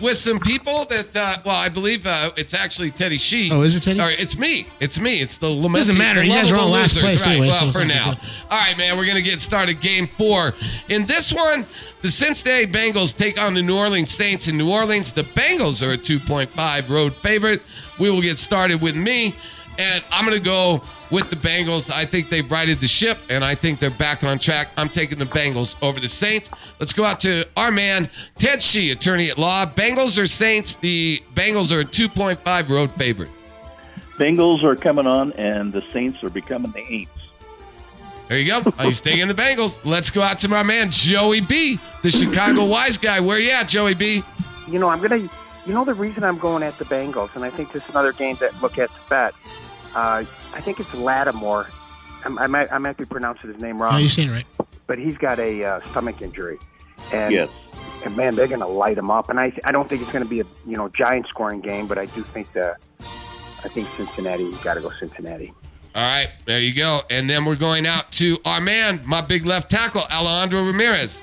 [0.00, 3.50] with some people that, uh, well, I believe uh, it's actually Teddy Shee.
[3.52, 4.00] Oh, is it Teddy?
[4.00, 4.66] Or it's me.
[4.80, 5.20] It's me.
[5.20, 5.54] It's the.
[5.54, 6.22] Doesn't matter.
[6.22, 7.32] You guys are last place right.
[7.32, 8.10] anyway, Well, so for now.
[8.50, 8.96] All right, man.
[8.96, 9.80] We're gonna get started.
[9.80, 10.54] Game four.
[10.88, 11.66] In this one,
[12.02, 15.12] the Cincinnati Bengals take on the New Orleans Saints in New Orleans.
[15.12, 17.62] The Bengals are a 2.5 road favorite.
[17.98, 19.34] We will get started with me,
[19.80, 21.90] and I'm gonna go with the Bengals.
[21.90, 24.68] I think they've righted the ship, and I think they're back on track.
[24.76, 26.50] I'm taking the Bengals over the Saints.
[26.78, 29.64] Let's go out to our man Ted Shee, attorney at law.
[29.64, 30.76] Bengals or Saints?
[30.76, 33.30] The Bengals are a 2.5 road favorite.
[34.18, 37.08] Bengals are coming on, and the Saints are becoming the Aints.
[38.28, 38.70] There you go.
[38.82, 39.80] He's taking the Bengals.
[39.82, 43.18] Let's go out to my man Joey B, the Chicago wise guy.
[43.18, 44.22] Where you at, Joey B?
[44.68, 45.28] You know, I'm gonna.
[45.66, 48.12] You know the reason I'm going at the Bengals, and I think this is another
[48.12, 49.34] game that look at the bet.
[49.94, 50.24] Uh,
[50.54, 51.66] I think it's Lattimore.
[52.24, 53.92] I, I might I might be pronouncing his name wrong.
[53.94, 54.46] No, you're saying it right.
[54.86, 56.58] but he's got a uh, stomach injury,
[57.12, 57.48] and Yes.
[58.04, 59.30] and man, they're going to light him up.
[59.30, 61.86] And I I don't think it's going to be a you know giant scoring game,
[61.86, 62.76] but I do think the
[63.64, 64.44] I think Cincinnati.
[64.44, 65.52] You got to go Cincinnati.
[65.94, 67.02] All right, there you go.
[67.10, 71.20] And then we're going out to our man, my big left tackle, Alejandro Ramirez.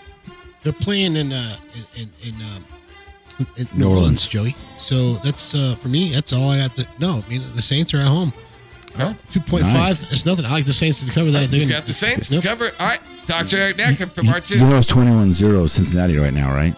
[0.63, 1.57] They're playing in uh
[1.95, 2.65] in in, in, um,
[3.55, 4.27] in New New Orleans, Orleans.
[4.27, 4.55] Joey.
[4.77, 6.11] So that's uh for me.
[6.11, 6.87] That's all I got to.
[6.99, 8.33] No, I mean the Saints are at home.
[8.97, 9.13] Huh?
[9.31, 10.05] Two point five.
[10.11, 10.45] It's nothing.
[10.45, 11.49] I like the Saints to cover that.
[11.49, 12.41] He's got the Saints Nope.
[12.41, 12.71] to cover.
[12.79, 13.57] All right, Dr.
[13.57, 14.49] Eric Natkin from You, R2.
[14.51, 16.75] you know it's 21-0 Cincinnati right now, right?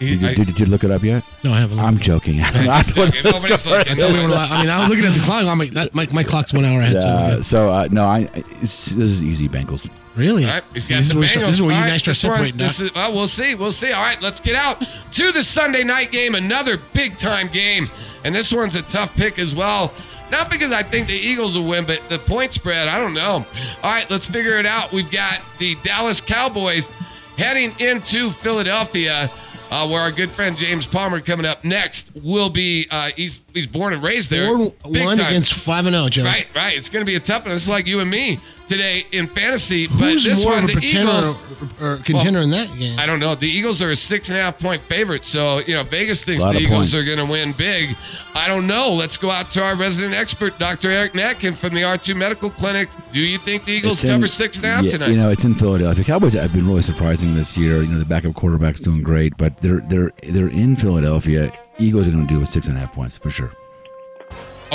[0.00, 1.22] Did you, I- did, you look it up yet?
[1.44, 1.78] No, I haven't.
[1.78, 2.38] I'm joking.
[2.96, 3.22] Looking.
[3.24, 3.96] Nobody's looking.
[3.96, 5.44] No, we were, I mean, I was looking at the clock.
[5.46, 7.00] I'm like, that, my, my clock's one hour ahead.
[7.00, 9.88] so Uh, so uh, no, I it's, this is easy Bengals.
[10.16, 10.44] really?
[10.44, 11.46] All right, he's got this, the is where, Bengals.
[11.46, 12.56] this is where you guys start this separating.
[12.58, 13.54] This is, well, we'll see.
[13.54, 13.92] We'll see.
[13.92, 17.88] All right, let's get out to the Sunday night game, another big time game.
[18.24, 19.94] And this one's a tough pick as well.
[20.30, 23.46] Not because I think the Eagles will win, but the point spread, I don't know.
[23.82, 24.90] All right, let's figure it out.
[24.92, 26.90] We've got the Dallas Cowboys
[27.36, 29.30] heading into Philadelphia.
[29.70, 32.86] Uh, where our good friend James Palmer coming up next will be.
[32.90, 34.54] Uh, he's he's born and raised there.
[34.54, 35.28] Four one time.
[35.28, 36.22] against five and zero, Joe.
[36.22, 36.76] Right, right.
[36.76, 37.54] It's going to be a tough one.
[37.54, 39.86] It's like you and me today in fantasy.
[39.86, 41.36] But Who's this more one, of a the Eagles.
[41.80, 42.98] or, or contender in that game?
[42.98, 43.34] I don't know.
[43.34, 45.24] The Eagles are a six and a half point favorite.
[45.24, 46.94] So, you know, Vegas thinks the Eagles points.
[46.94, 47.96] are going to win big.
[48.34, 48.92] I don't know.
[48.92, 50.90] Let's go out to our resident expert, Dr.
[50.90, 52.88] Eric Natkin from the R2 Medical Clinic.
[53.12, 55.10] Do you think the Eagles in- cover six and a half yeah, tonight?
[55.10, 56.04] You know, it's in Philadelphia.
[56.04, 57.82] Cowboys have been really surprising this year.
[57.82, 61.52] You know, the backup quarterback's doing great, but they're they're they're in Philadelphia.
[61.78, 63.50] Eagles are going to do with six and a half points for sure.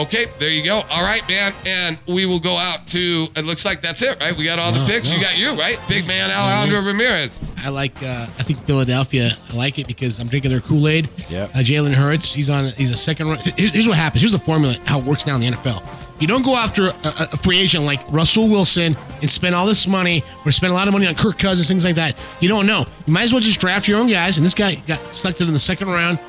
[0.01, 0.81] Okay, there you go.
[0.89, 1.53] All right, man.
[1.65, 4.35] And we will go out to, it looks like that's it, right?
[4.35, 5.11] We got all the No, picks.
[5.13, 5.77] You got you, right?
[5.89, 7.39] Big man Alejandro Ramirez.
[7.57, 8.01] I like.
[8.01, 9.31] Uh, I think Philadelphia.
[9.49, 11.09] I like it because I'm drinking their Kool Aid.
[11.29, 11.43] Yeah.
[11.45, 12.31] Uh, Jalen Hurts.
[12.33, 12.69] He's on.
[12.71, 13.39] He's a second run.
[13.57, 14.21] Here's, here's what happens.
[14.21, 14.75] Here's the formula.
[14.85, 15.83] How it works now in the NFL.
[16.21, 19.65] You don't go after a, a, a free agent like Russell Wilson and spend all
[19.65, 22.15] this money or spend a lot of money on Kirk Cousins, things like that.
[22.41, 22.85] You don't know.
[23.07, 24.37] You might as well just draft your own guys.
[24.37, 26.19] And this guy got selected in the second round,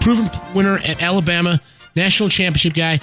[0.00, 1.60] proven winner at Alabama,
[1.98, 3.00] national championship guy.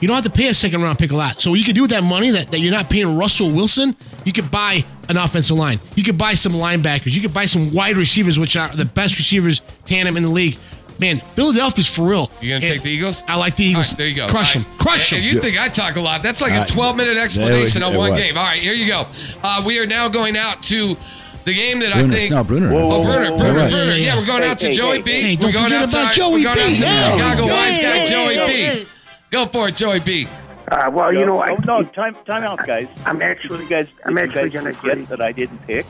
[0.00, 1.40] You don't have to pay a second round pick a lot.
[1.40, 3.96] So what you could do with that money that, that you're not paying Russell Wilson,
[4.24, 5.78] you could buy an offensive line.
[5.94, 7.12] You could buy some linebackers.
[7.14, 10.58] You could buy some wide receivers, which are the best receivers tandem in the league.
[10.98, 12.30] Man, Philadelphia's for real.
[12.40, 13.22] You going to And take the Eagles?
[13.28, 13.90] I like the Eagles.
[13.92, 14.28] right, there you go.
[14.28, 14.64] Crush them.
[14.64, 14.78] right.
[14.78, 15.22] Crush them.
[15.22, 16.22] you think I talk a lot?
[16.22, 18.20] That's like a Uh, 12 minute explanation there on one was.
[18.20, 18.36] game.
[18.36, 19.06] All right, here you go.
[19.42, 20.96] Uh, we are now going out to
[21.46, 22.30] the game that I think.
[22.32, 22.70] no Bruner.
[22.72, 23.68] Whoa, Oh, whoa, Bruner, Bruner, whoa.
[23.70, 23.84] Bruner.
[23.84, 24.18] Yeah, Yeah, yeah.
[24.18, 25.10] we're going Hey, out to hey, Joey hey, B.
[25.12, 26.86] hey, we're don't going forget out to about our, Joey we're going out to the
[26.86, 28.88] Hey, Chicago hey, wise guy, hey, Joey hey, B.
[29.30, 30.28] Go for it, Joey B.
[30.70, 32.88] Uh, well, you know, I, oh, no, time time out, guys.
[33.06, 35.04] I'm actually, you guys, I'm actually gonna forget agree.
[35.06, 35.86] that I didn't pick.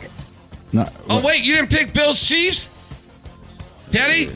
[0.72, 2.70] No, Oh, wait, you didn't pick Bills Chiefs?
[3.90, 4.28] Teddy?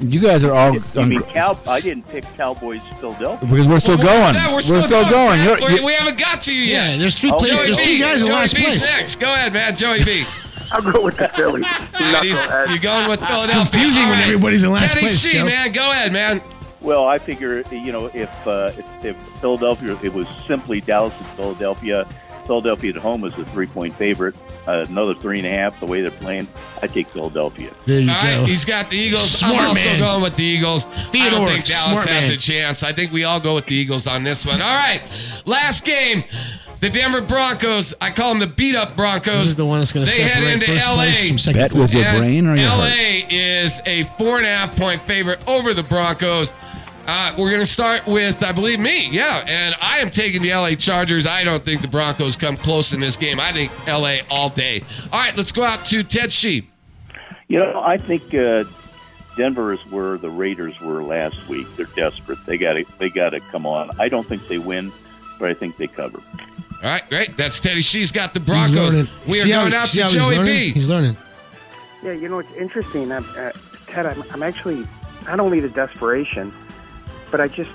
[0.00, 0.76] you guys are all.
[0.98, 3.48] I mean, Cow- I didn't pick Cowboys Philadelphia.
[3.48, 4.34] because we're still Well, going.
[4.34, 5.38] Ted, We're, still, going.
[5.38, 5.44] Ted.
[5.46, 6.90] You're- We're- you're- we haven't got to you yet.
[6.92, 7.56] Yeah, there's three Oh, players.
[7.58, 7.84] There's B.
[7.84, 8.96] three guys in Joey last B's place.
[8.96, 9.16] next.
[9.20, 9.74] Go ahead, man.
[9.74, 10.24] Joey B.
[10.72, 11.66] I'll go with the Phillies.
[11.94, 13.60] All right, you're going with Philadelphia.
[13.62, 15.44] It's confusing All when everybody's in last Teddy place, C, Joe.
[15.44, 15.72] man.
[15.72, 16.40] Go ahead, man.
[16.80, 21.26] Well, I figure you know if uh, if, if Philadelphia, it was simply Dallas and
[21.28, 22.06] Philadelphia.
[22.46, 24.34] Philadelphia at home is a three point favorite.
[24.68, 25.78] Uh, another three and a half.
[25.78, 26.48] The way they're playing,
[26.82, 27.70] I take Philadelphia.
[27.86, 28.44] There you All right, go.
[28.46, 29.30] he's got the Eagles.
[29.30, 29.98] Smart I'm also man.
[30.00, 30.86] going with the Eagles.
[30.86, 32.36] I Theodore, don't think Dallas smart has man.
[32.36, 32.82] a chance.
[32.82, 34.60] I think we all go with the Eagles on this one.
[34.60, 35.02] All right,
[35.44, 36.24] last game.
[36.80, 37.94] The Denver Broncos.
[38.00, 39.34] I call them the beat up Broncos.
[39.34, 40.94] This is the one that's going to They head separate into first LA.
[40.94, 41.82] place from second Bet place.
[41.82, 43.32] with your And brain or your LA heart?
[43.32, 46.52] is a four and a half point favorite over the Broncos.
[47.08, 49.08] Uh, we're going to start with, I believe, me.
[49.10, 49.44] Yeah.
[49.46, 51.26] And I am taking the LA Chargers.
[51.26, 53.38] I don't think the Broncos come close in this game.
[53.40, 54.82] I think LA all day.
[55.12, 56.68] All right, let's go out to Ted Shee.
[57.48, 58.64] You know, I think uh,
[59.36, 61.68] Denver is where the Raiders were last week.
[61.76, 62.44] They're desperate.
[62.44, 63.88] They got to they got to come on.
[64.00, 64.90] I don't think they win,
[65.38, 66.18] but I think they cover.
[66.86, 67.36] All right, great.
[67.36, 67.80] That's Teddy.
[67.80, 68.94] She's got the Broncos.
[69.26, 70.44] We are See how- going out to how he's Joey?
[70.44, 70.70] B.
[70.70, 71.16] He's learning.
[72.04, 73.10] Yeah, you know it's interesting.
[73.10, 73.50] Uh, uh,
[73.88, 74.86] Ted, I'm, I'm actually
[75.24, 76.52] not only the desperation,
[77.32, 77.72] but I just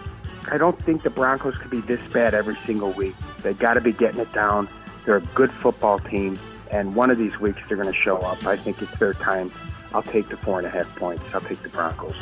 [0.50, 3.14] I don't think the Broncos could be this bad every single week.
[3.44, 4.70] They got to be getting it down.
[5.04, 6.40] They're a good football team,
[6.72, 8.46] and one of these weeks they're going to show up.
[8.46, 9.52] I think it's their time.
[9.94, 11.24] I'll take the four and a half points.
[11.34, 12.16] I'll take the Broncos.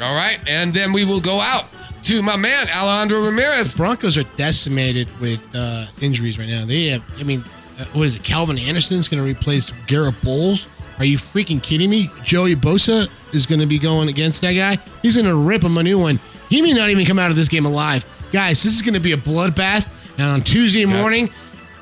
[0.00, 1.66] All right, and then we will go out
[2.04, 3.74] to my man Alejandro Ramirez.
[3.74, 6.64] Broncos are decimated with uh, injuries right now.
[6.64, 7.40] They have, I mean,
[7.78, 8.24] uh, what is it?
[8.24, 10.66] Calvin Anderson's going to replace Garett Bolles.
[10.98, 12.10] Are you freaking kidding me?
[12.22, 14.78] Joey Bosa is going to be going against that guy.
[15.02, 16.18] He's going to rip him a new one.
[16.50, 18.04] He may not even come out of this game alive.
[18.32, 19.88] Guys, this is going to be a bloodbath.
[20.18, 21.30] And on Tuesday morning,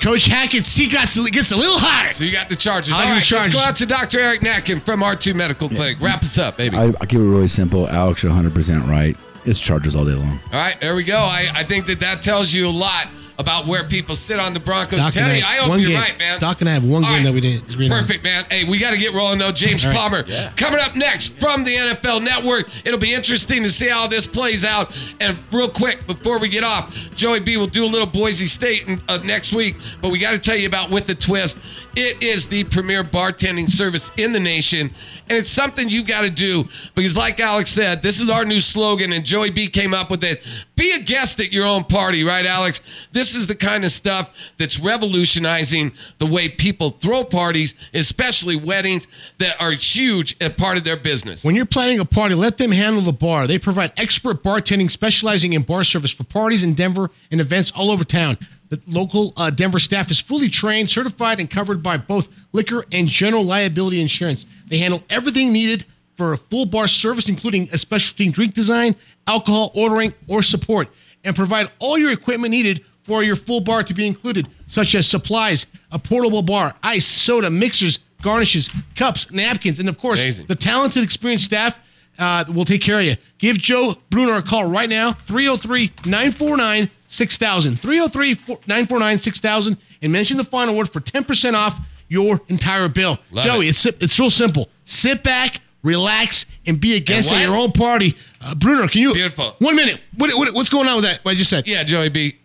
[0.03, 2.13] Coach Hackett's seat gets, gets a little hotter.
[2.13, 2.93] So you got the charges.
[2.93, 3.55] I'll All give right, the Chargers.
[3.55, 4.19] let's go out to Dr.
[4.19, 6.01] Eric Natkin from R2 Medical Clinic.
[6.01, 6.77] Wrap us up, baby.
[6.77, 7.89] I, I'll keep it really simple.
[7.89, 9.17] Alex, you're 100% right.
[9.45, 10.41] It's charges all day long.
[10.53, 11.19] All right, there we go.
[11.19, 13.07] I, I think that that tells you a lot
[13.43, 14.99] about where people sit on the Broncos.
[15.01, 16.01] Doc Teddy, I- I hope you're game.
[16.01, 16.41] right, man.
[16.41, 17.25] Doc and I have one All game right.
[17.25, 17.89] that we didn't agree.
[17.89, 18.45] Perfect, man.
[18.51, 19.53] Hey, we got to get rolling though.
[19.53, 19.95] James right.
[19.95, 20.23] Palmer
[20.57, 22.69] coming up next from the NFL Network.
[22.87, 24.97] It'll be interesting to see how this plays out.
[25.21, 28.89] And real quick, before we get off, Joey B will do a little Boise State
[29.09, 29.77] uh, next week.
[30.01, 31.59] But we got to tell you about With the Twist.
[31.95, 34.95] It is the premier bartending service in the nation,
[35.29, 38.61] and it's something you've got to do because, like Alex said, this is our new
[38.61, 40.43] slogan, and Joey B came up with it.
[40.75, 42.81] Be a guest at your own party, right, Alex?
[43.13, 49.07] This is the kind of stuff that's revolutionizing the way people throw parties, especially weddings
[49.37, 51.45] that are huge a part of their business.
[51.45, 53.47] When you're planning a party, let them handle the bar.
[53.47, 57.91] They provide expert bartending, specializing in bar service for parties in Denver and events all
[57.91, 58.39] over town.
[58.73, 63.07] The local uh, Denver staff is fully trained, certified, and covered by both liquor and
[63.07, 64.47] general liability insurance.
[64.67, 65.85] They handle everything needed
[66.17, 70.89] for a full bar service, including a specialty drink design, alcohol ordering, or support,
[71.23, 75.07] and provide all your equipment needed for your full bar to be included, such as
[75.07, 80.47] supplies, a portable bar, ice, soda, mixers, garnishes, cups, napkins, and of course, Amazing.
[80.47, 81.79] the talented, experienced staff
[82.19, 83.17] uh, will take care of you.
[83.37, 87.79] Give Joe Bruner a call right now, 303 949 6000.
[87.79, 93.19] 303 949 6000, and mention the final word for 10% off your entire bill.
[93.31, 93.71] Love Joey, it.
[93.71, 94.69] it's, it's real simple.
[94.85, 98.17] Sit back, relax, and be a guest at your own party.
[98.41, 99.13] Uh, Bruner, can you?
[99.13, 99.55] Beautiful.
[99.59, 100.01] One minute.
[100.17, 101.23] What, what, what's going on with that?
[101.23, 101.69] What I just said?
[101.69, 102.39] Yeah, Joey B.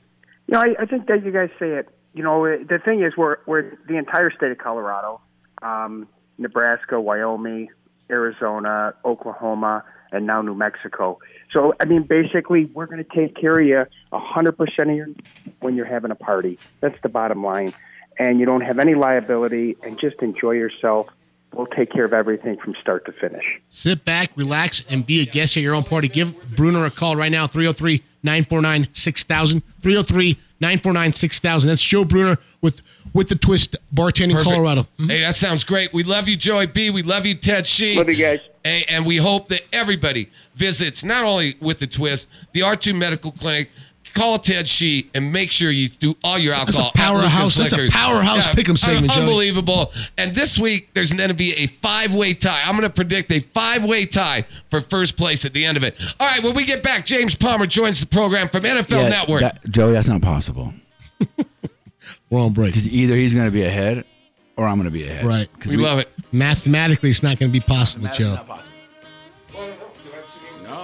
[0.47, 1.89] You know, I, I think that you guys say it.
[2.13, 5.21] You know, the thing is, we're we're the entire state of Colorado,
[5.62, 6.08] um,
[6.39, 7.67] Nebraska, Wyoming,
[8.10, 11.19] Arizona, Oklahoma, and now New Mexico.
[11.51, 14.95] So, I mean, basically, we're going to take care of you a hundred percent of
[14.95, 15.07] your
[15.62, 16.60] when you're having a party.
[16.81, 17.73] That's the bottom line,
[18.19, 21.07] and you don't have any liability, and just enjoy yourself.
[21.53, 23.45] We'll take care of everything from start to finish.
[23.69, 26.10] Sit back, relax, and be a guest at your own party.
[26.10, 29.62] Give Bruner a call right now, 303 949 6000.
[29.81, 31.67] 303 949 6000.
[31.69, 32.81] That's Joe Bruner with,
[33.13, 34.49] with the Twist Bartending Perfect.
[34.49, 34.88] Colorado.
[34.99, 35.10] Mhm.
[35.10, 35.93] Hey, that sounds great.
[35.93, 36.89] We love you, Joey B.
[36.89, 37.97] We love you, Ted Shee.
[37.97, 38.41] Love you guys.
[38.67, 43.32] Hey, and we hope that everybody visits not only with the twist, the R2 Medical
[43.32, 43.69] Clinic.
[44.13, 46.88] Call Ted Shee and make sure you do all your That's a alcohol.
[46.88, 47.91] at powerhouse- Lukas that's a Liquors.
[47.91, 49.21] powerhouse pick'em segment, Joey.
[49.23, 49.91] Unbelievable.
[50.17, 52.62] And this week, there's going to be a five way tie.
[52.65, 55.84] I'm going to predict a five way tie for first place at the end of
[55.84, 55.95] it.
[56.19, 59.41] All right, when we get back, James Palmer joins the program from NFL Yeah, Network.
[59.41, 60.73] that- Joey, that's not possible.
[62.30, 62.73] We're on break.
[62.73, 64.03] Because either he's going to be ahead
[64.58, 65.26] or I'm going to be ahead.
[65.26, 65.48] Right.
[65.60, 66.10] 'Cause we, love it.
[66.32, 68.39] Mathematically, it's not going to be possible, Joe.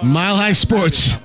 [0.02, 1.18] Mile High Sports.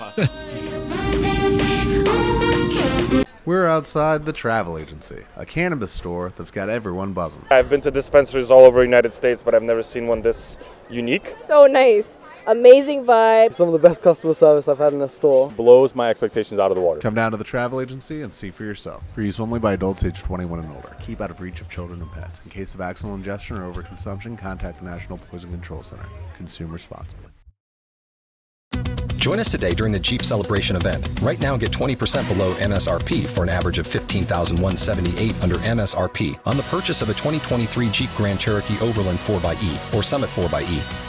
[3.46, 7.46] We're outside the travel agency, a cannabis store that's got everyone buzzing.
[7.50, 10.60] I've been to dispensaries all over the United States, but I've never seen one this
[10.90, 11.34] unique.
[11.48, 12.20] So nice.
[12.50, 13.54] Amazing vibe.
[13.54, 15.52] Some of the best customer service I've had in a store.
[15.52, 17.00] Blows my expectations out of the water.
[17.00, 19.04] Come down to the travel agency and see for yourself.
[19.14, 20.98] For use only by adults age 21 and older.
[21.00, 22.42] Keep out of reach of children and pets.
[22.44, 26.08] In case of accidental ingestion or overconsumption, contact the National Poison Control Center.
[26.38, 27.28] Consume responsibly.
[29.18, 31.08] Join us today during the Jeep Celebration event.
[31.22, 36.64] Right now, get 20% below MSRP for an average of 15178 under MSRP on the
[36.64, 41.09] purchase of a 2023 Jeep Grand Cherokee Overland 4xE or Summit 4xE.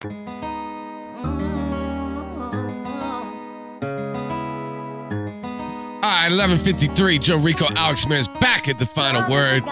[0.00, 0.10] All
[6.02, 7.18] right, 1153.
[7.18, 9.64] Joe Rico, Alex Mears back at the final word.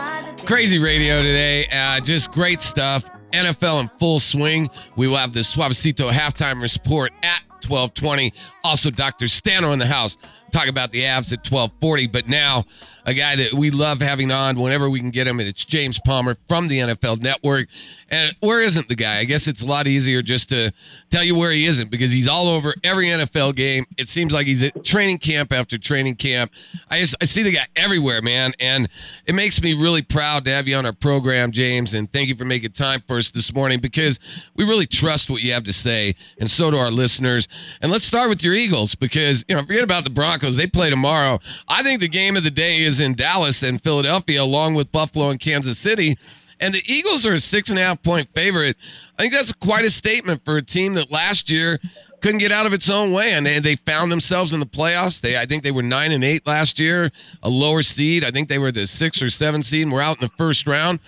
[0.44, 1.68] Crazy radio today.
[1.68, 3.08] Uh, just great stuff.
[3.30, 4.68] NFL in full swing.
[4.96, 8.32] We will have the Suavecito halftime report at 1220.
[8.64, 9.26] Also, Dr.
[9.26, 10.16] Stano in the house.
[10.56, 12.06] Talk about the Avs at 1240.
[12.06, 12.64] But now,
[13.04, 16.00] a guy that we love having on whenever we can get him, and it's James
[16.04, 17.68] Palmer from the NFL Network.
[18.08, 19.18] And where isn't the guy?
[19.18, 20.72] I guess it's a lot easier just to
[21.10, 23.84] tell you where he isn't because he's all over every NFL game.
[23.98, 26.52] It seems like he's at training camp after training camp.
[26.88, 28.88] I just I see the guy everywhere, man, and
[29.26, 31.94] it makes me really proud to have you on our program, James.
[31.94, 34.20] And thank you for making time for us this morning because
[34.54, 37.48] we really trust what you have to say, and so do our listeners.
[37.80, 40.88] And let's start with your Eagles because you know forget about the Broncos; they play
[40.88, 41.40] tomorrow.
[41.66, 45.30] I think the game of the day is in Dallas and Philadelphia, along with Buffalo
[45.30, 46.16] and Kansas City.
[46.60, 48.76] And the Eagles are a six and a half point favorite.
[49.18, 51.80] I think that's quite a statement for a team that last year
[52.22, 55.20] couldn't get out of its own way, and they, they found themselves in the playoffs.
[55.20, 58.24] They, I think, they were nine and eight last year, a lower seed.
[58.24, 60.66] I think they were the six or seven seed, and were out in the first
[60.66, 61.00] round,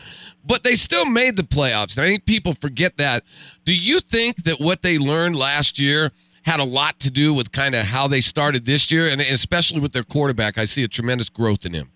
[0.45, 1.97] but they still made the playoffs.
[1.97, 3.25] And I think people forget that.
[3.65, 6.13] Do you think that what they learned last year?
[6.49, 9.81] Had a lot to do with kind of how they started this year, and especially
[9.81, 10.57] with their quarterback.
[10.57, 11.91] I see a tremendous growth in him.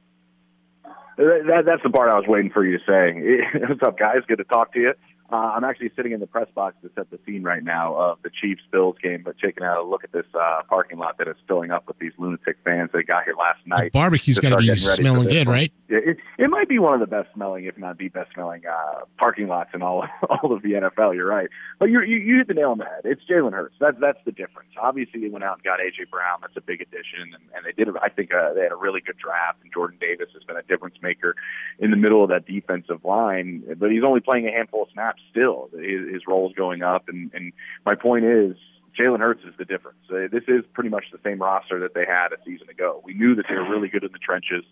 [1.16, 3.60] That, that's the part I was waiting for you to say.
[3.66, 4.18] What's up, guys?
[4.28, 4.92] Good to talk to you.
[5.32, 8.18] Uh, I'm actually sitting in the press box to set the scene right now of
[8.22, 11.36] the Chiefs Bills game, but taking a look at this uh, parking lot that is
[11.48, 13.92] filling up with these lunatic fans that got here last night.
[13.92, 15.72] The barbecue's got to be smelling good, right?
[15.88, 19.06] It, it might be one of the best smelling, if not the best smelling, uh,
[19.16, 21.14] parking lots in all all of the NFL.
[21.14, 23.00] You're right, but you you you hit the nail on the head.
[23.04, 23.76] It's Jalen Hurts.
[23.80, 24.68] That's that's the difference.
[24.80, 26.40] Obviously, they went out and got AJ Brown.
[26.42, 27.88] That's a big addition, and, and they did.
[28.02, 30.62] I think uh, they had a really good draft, and Jordan Davis has been a
[30.62, 31.36] difference maker
[31.78, 33.62] in the middle of that defensive line.
[33.78, 35.70] But he's only playing a handful of snaps still.
[35.72, 37.52] His, role is going up, and and
[37.84, 38.56] my point is.
[38.92, 39.96] Jalen Hurts is the difference.
[40.10, 43.00] Uh, this is pretty much the same roster that they had a season ago.
[43.02, 44.64] We knew that they were really good in the trenches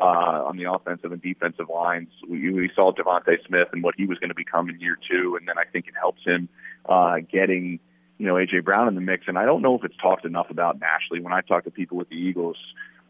[0.00, 2.08] uh, on the offensive and defensive lines.
[2.28, 5.36] We, we saw DeVonta Smith and what he was going to become in year two,
[5.38, 6.48] and then I think it helps him
[6.88, 7.80] uh, getting
[8.18, 9.24] you know AJ Brown in the mix.
[9.28, 11.22] And I don't know if it's talked enough about nationally.
[11.22, 12.56] When I talk to people with the Eagles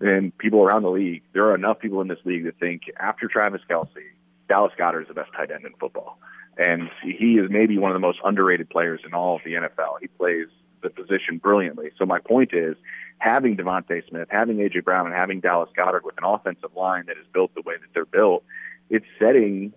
[0.01, 3.29] and people around the league, there are enough people in this league that think after
[3.29, 3.89] Travis Kelce,
[4.49, 6.19] Dallas Goedert is the best tight end in football.
[6.57, 10.01] And he is maybe one of the most underrated players in all of the NFL.
[10.01, 10.47] He plays
[10.83, 11.91] the position brilliantly.
[11.99, 12.77] So my point is,
[13.19, 17.17] having DeVonta Smith, having AJ Brown, and having Dallas Goedert with an offensive line that
[17.19, 18.43] is built the way that they're built,
[18.89, 19.73] it's setting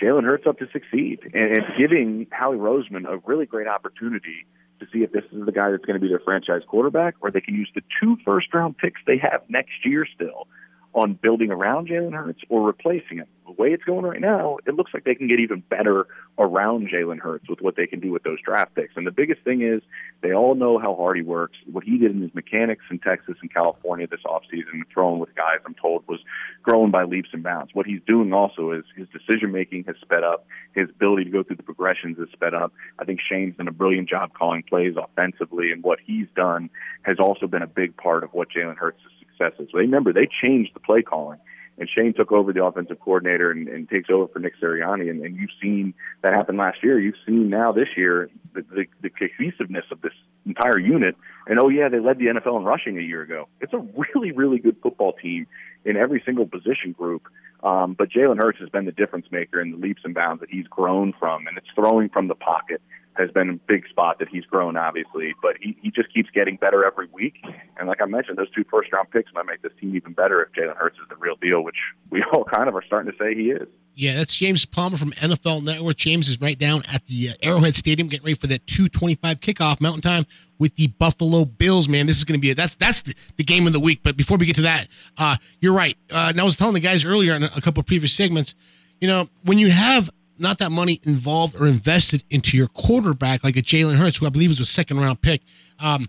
[0.00, 4.46] Jalen Hurts up to succeed and, and giving Howie Roseman a really great opportunity
[4.80, 7.32] to see if this is the guy that's going to be their franchise quarterback, or
[7.32, 10.46] they can use the two first round picks they have next year still
[10.94, 13.26] on building around Jalen Hurts or replacing him.
[13.46, 16.06] The way it's going right now, it looks like they can get even better
[16.38, 18.94] around Jalen Hurts with what they can do with those draft picks.
[18.96, 19.80] And the biggest thing is
[20.20, 21.56] they all know how hard he works.
[21.70, 25.60] What he did in his mechanics in Texas and California this offseason, throwing with guys
[25.64, 26.20] I'm told was
[26.62, 27.70] growing by leaps and bounds.
[27.74, 30.46] What he's doing also is his decision making has sped up.
[30.74, 32.72] His ability to go through the progressions has sped up.
[32.98, 36.70] I think Shane's done a brilliant job calling plays offensively, and what he's done
[37.02, 39.00] has also been a big part of what Jalen Hurts'
[39.38, 39.70] successes.
[39.72, 41.38] Remember, they changed the play calling
[41.78, 45.08] and Shane took over the offensive coordinator and, and takes over for Nick Sirianni.
[45.10, 46.98] And, and you've seen that happen last year.
[46.98, 50.12] You've seen now this year the, the, the cohesiveness of this
[50.44, 51.16] entire unit.
[51.46, 53.48] And oh yeah, they led the NFL in rushing a year ago.
[53.60, 55.46] It's a really, really good football team
[55.84, 57.28] in every single position group.
[57.62, 60.50] Um, but Jalen Hurts has been the difference maker in the leaps and bounds that
[60.50, 62.80] he's grown from, and it's throwing from the pocket
[63.18, 65.34] has been a big spot that he's grown, obviously.
[65.42, 67.34] But he, he just keeps getting better every week.
[67.78, 70.42] And like I mentioned, those two first round picks might make this team even better
[70.42, 71.76] if Jalen Hurts is the real deal, which
[72.10, 73.68] we all kind of are starting to say he is.
[73.94, 75.96] Yeah, that's James Palmer from NFL Network.
[75.96, 79.80] James is right down at the uh, Arrowhead Stadium, getting ready for that 225 kickoff
[79.80, 80.24] Mountain Time
[80.60, 81.88] with the Buffalo Bills.
[81.88, 84.00] Man, this is going to be a, that's that's the, the, game of the week.
[84.04, 85.96] But before we get to that, uh, you're right.
[86.12, 88.54] Uh, and I was telling the guys earlier in a, couple of previous segments,
[89.00, 93.56] you know, when you have not that money involved or invested into your quarterback, like
[93.56, 95.42] a Jalen Hurts, who I believe was a second round pick.
[95.78, 96.08] Um,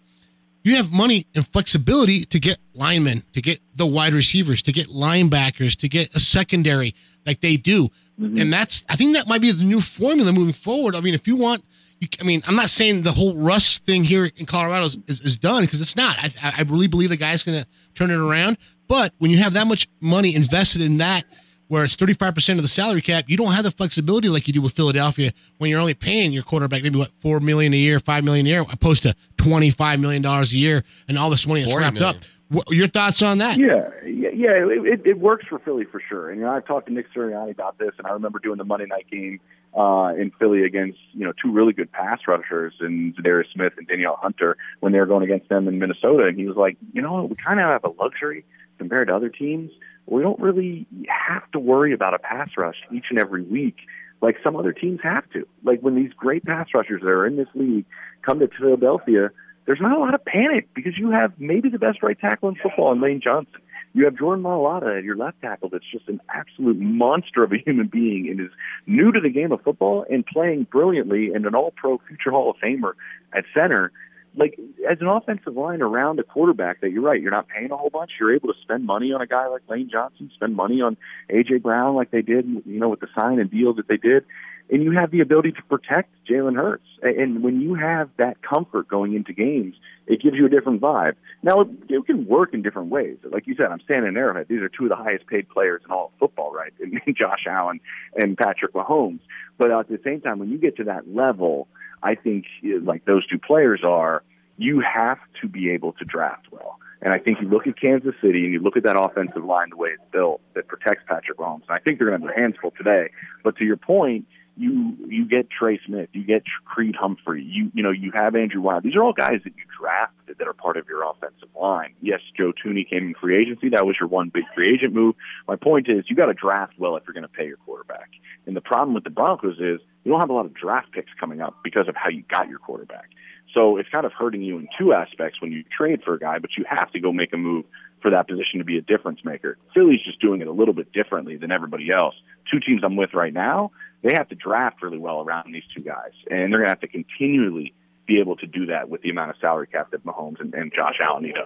[0.64, 4.88] you have money and flexibility to get linemen, to get the wide receivers, to get
[4.88, 6.94] linebackers, to get a secondary
[7.26, 7.90] like they do.
[8.20, 8.38] Mm-hmm.
[8.40, 10.96] And that's, I think that might be the new formula moving forward.
[10.96, 11.64] I mean, if you want,
[12.00, 15.22] you, I mean, I'm not saying the whole Russ thing here in Colorado is, is,
[15.22, 16.18] is done because it's not.
[16.20, 18.58] I, I really believe the guy's going to turn it around.
[18.88, 21.24] But when you have that much money invested in that,
[21.70, 24.62] where it's 35% of the salary cap, you don't have the flexibility like you do
[24.62, 28.24] with Philadelphia when you're only paying your quarterback maybe what 4 million a year, 5
[28.24, 31.74] million a year opposed to 25 million dollars a year and all this money is
[31.74, 32.16] wrapped million.
[32.16, 32.24] up.
[32.50, 33.60] What, your thoughts on that?
[33.60, 36.32] Yeah, yeah, yeah it, it, it works for Philly for sure.
[36.32, 38.64] And you know, I've talked to Nick Sirianni about this, and I remember doing the
[38.64, 39.40] Monday night game
[39.78, 43.88] uh, in Philly against you know two really good pass rushers and Za'Darius Smith and
[43.88, 47.04] Danielle Hunter when they were going against them in Minnesota, and he was like, you
[47.04, 48.44] know, we kind of have a luxury
[48.80, 49.70] compared to other teams.
[50.10, 53.78] We don't really have to worry about a pass rush each and every week
[54.22, 55.48] like some other teams have to.
[55.64, 57.86] Like when these great pass rushers that are in this league
[58.22, 59.32] come to Philadelphia,
[59.66, 62.56] there's not a lot of panic because you have maybe the best right tackle in
[62.56, 63.62] football in Lane Johnson.
[63.94, 67.58] You have Jordan Mailata at your left tackle that's just an absolute monster of a
[67.58, 68.52] human being and is
[68.86, 72.52] new to the game of football and playing brilliantly and an all pro future Hall
[72.52, 72.94] of Famer
[73.34, 73.92] at center.
[74.36, 74.60] Like
[74.90, 77.90] as an offensive line around a quarterback that you're right, you're not paying a whole
[77.90, 78.12] bunch.
[78.20, 80.98] You're able to spend money on a guy like Lane Johnson, spend money on
[81.30, 84.26] AJ Brown like they did, you know, with the sign and deal that they did
[84.70, 86.86] and you have the ability to protect Jalen Hurts.
[87.02, 89.76] And when you have that comfort going into games,
[90.06, 91.16] it gives you a different vibe.
[91.42, 93.18] Now, it, it can work in different ways.
[93.24, 94.48] Like you said, I'm standing in Arrowhead.
[94.48, 96.74] These are two of the highest paid players in all of football, right?
[96.80, 97.80] And Josh Allen
[98.16, 99.22] and Patrick Mahomes.
[99.58, 101.68] But at the same time, when you get to that level,
[102.04, 102.46] I think
[102.84, 104.24] like those two players are,
[104.58, 106.80] you have to be able to draft well.
[107.02, 109.70] And I think you look at Kansas City and you look at that offensive line
[109.70, 111.62] the way it's built that protects Patrick Mahomes.
[111.70, 113.10] And I think they're going to have their hands full today.
[113.44, 114.26] But to your point,
[114.60, 118.62] you you get Trey Smith, you get Creed Humphrey, you you know you have Andrew
[118.62, 118.82] Wylie.
[118.84, 121.94] These are all guys that you drafted that are part of your offensive line.
[122.02, 123.70] Yes, Joe Thuney came in free agency.
[123.70, 125.16] That was your one big free agent move.
[125.48, 128.10] My point is you got to draft well if you're going to pay your quarterback.
[128.46, 129.80] And the problem with the Broncos is
[130.10, 132.50] you don't have a lot of draft picks coming up because of how you got
[132.50, 133.12] your quarterback.
[133.54, 136.40] So it's kind of hurting you in two aspects when you trade for a guy,
[136.40, 137.66] but you have to go make a move
[138.02, 139.60] for that position to be a difference maker.
[139.72, 142.16] Philly's just doing it a little bit differently than everybody else.
[142.52, 143.70] Two teams I'm with right now,
[144.02, 146.80] they have to draft really well around these two guys, and they're going to have
[146.80, 147.76] to continually
[148.08, 150.74] be able to do that with the amount of salary cap that Mahomes and, and
[150.76, 151.46] Josh Allen need to.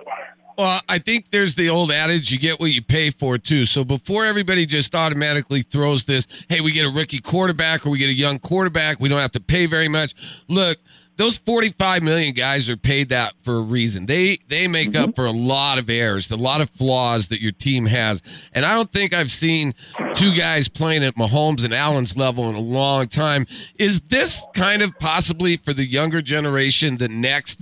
[0.58, 3.66] Well, I think there's the old adage you get what you pay for, too.
[3.66, 7.98] So before everybody just automatically throws this, hey, we get a rookie quarterback or we
[7.98, 10.14] get a young quarterback, we don't have to pay very much.
[10.48, 10.78] Look,
[11.16, 14.06] those 45 million guys are paid that for a reason.
[14.06, 15.10] They they make mm-hmm.
[15.10, 18.22] up for a lot of errors, a lot of flaws that your team has.
[18.54, 19.76] And I don't think I've seen
[20.16, 23.46] two guys playing at Mahomes and Allen's level in a long time.
[23.78, 27.62] Is this kind of possibly for the younger generation the next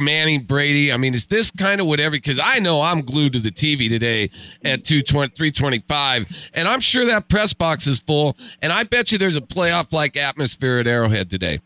[0.00, 0.92] Manning, Brady.
[0.92, 2.12] I mean, is this kind of whatever?
[2.12, 4.30] Because I know I'm glued to the TV today
[4.64, 8.36] at 220, 325, and I'm sure that press box is full.
[8.62, 11.60] And I bet you there's a playoff like atmosphere at Arrowhead today.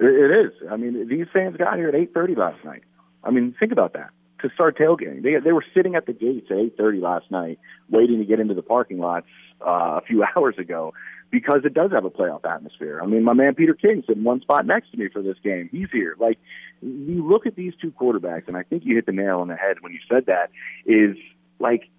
[0.00, 0.52] It is.
[0.70, 2.82] I mean, these fans got here at 8:30 last night.
[3.22, 4.10] I mean, think about that.
[4.40, 7.58] To start tailgating, they they were sitting at the gates at 8:30 last night,
[7.90, 9.26] waiting to get into the parking lots
[9.60, 10.94] uh, a few hours ago,
[11.30, 13.00] because it does have a playoff atmosphere.
[13.02, 15.68] I mean, my man Peter King sitting one spot next to me for this game.
[15.70, 16.16] He's here.
[16.18, 16.38] Like,
[16.82, 19.56] you look at these two quarterbacks, and I think you hit the nail on the
[19.56, 20.50] head when you said that.
[20.86, 21.16] Is
[21.58, 21.90] like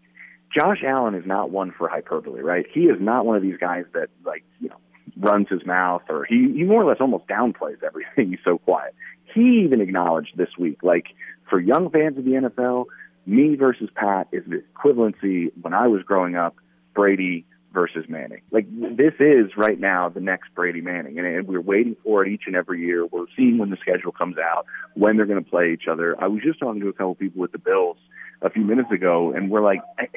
[0.56, 2.66] Josh Allen is not one for hyperbole, right?
[2.72, 4.78] He is not one of these guys that like you know
[5.18, 8.30] runs his mouth or he, he more or less almost downplays everything.
[8.32, 8.96] He's so quiet.
[9.34, 11.08] He even acknowledged this week, like
[11.50, 12.86] for young fans of the NFL,
[13.26, 16.56] me versus Pat is the equivalency when I was growing up,
[16.94, 18.42] Brady versus Manning.
[18.52, 22.44] Like this is right now the next Brady Manning, and we're waiting for it each
[22.48, 23.06] and every year.
[23.06, 24.66] We're seeing when the schedule comes out,
[24.96, 26.16] when they're going to play each other.
[26.22, 27.98] I was just talking to a couple people with the Bills
[28.42, 30.08] a few minutes ago, and we're like, I,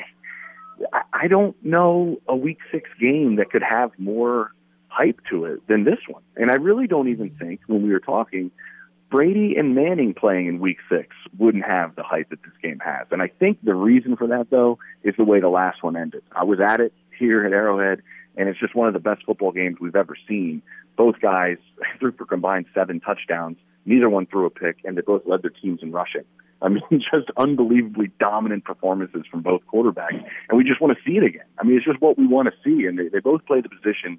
[1.13, 4.53] I don't know a Week Six game that could have more
[4.89, 6.23] hype to it than this one.
[6.37, 8.51] And I really don't even think when we were talking,
[9.11, 13.07] Brady and Manning playing in week six wouldn't have the hype that this game has.
[13.11, 16.23] And I think the reason for that, though, is the way the last one ended.
[16.33, 18.03] I was at it here at Arrowhead,
[18.37, 20.63] and it's just one of the best football games we've ever seen.
[20.97, 21.59] Both guys
[21.99, 23.57] threw for combined seven touchdowns.
[23.87, 26.25] Neither one threw a pick, and they both led their teams in rushing.
[26.63, 31.19] I mean, just unbelievably dominant performances from both quarterbacks, and we just want to see
[31.19, 31.45] it again.
[31.59, 33.69] I mean, it's just what we want to see, and they, they both play the
[33.69, 34.19] position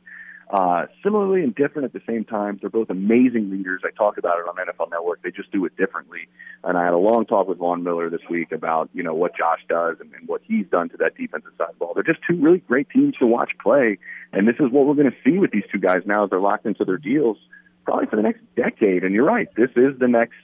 [0.49, 2.59] uh, similarly and different at the same time.
[2.61, 3.81] They're both amazing leaders.
[3.83, 5.21] I talk about it on NFL Network.
[5.23, 6.27] They just do it differently.
[6.63, 9.35] And I had a long talk with Von Miller this week about you know what
[9.35, 11.93] Josh does and, and what he's done to that defensive side of the ball.
[11.95, 13.97] They're just two really great teams to watch play,
[14.33, 16.39] and this is what we're going to see with these two guys now as they're
[16.39, 17.37] locked into their deals,
[17.83, 19.03] probably for the next decade.
[19.03, 20.35] And you're right, this is the next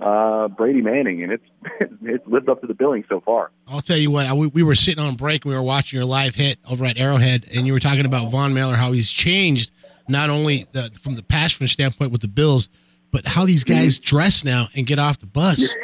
[0.00, 1.44] uh, Brady Manning, and it's
[2.02, 3.50] it's lived up to the billing so far.
[3.66, 6.34] I'll tell you what, we, we were sitting on break, we were watching your live
[6.34, 9.72] hit over at Arrowhead, and you were talking about Von Miller, how he's changed
[10.08, 12.68] not only the, from the passion standpoint with the Bills,
[13.10, 15.74] but how these guys dress now and get off the bus.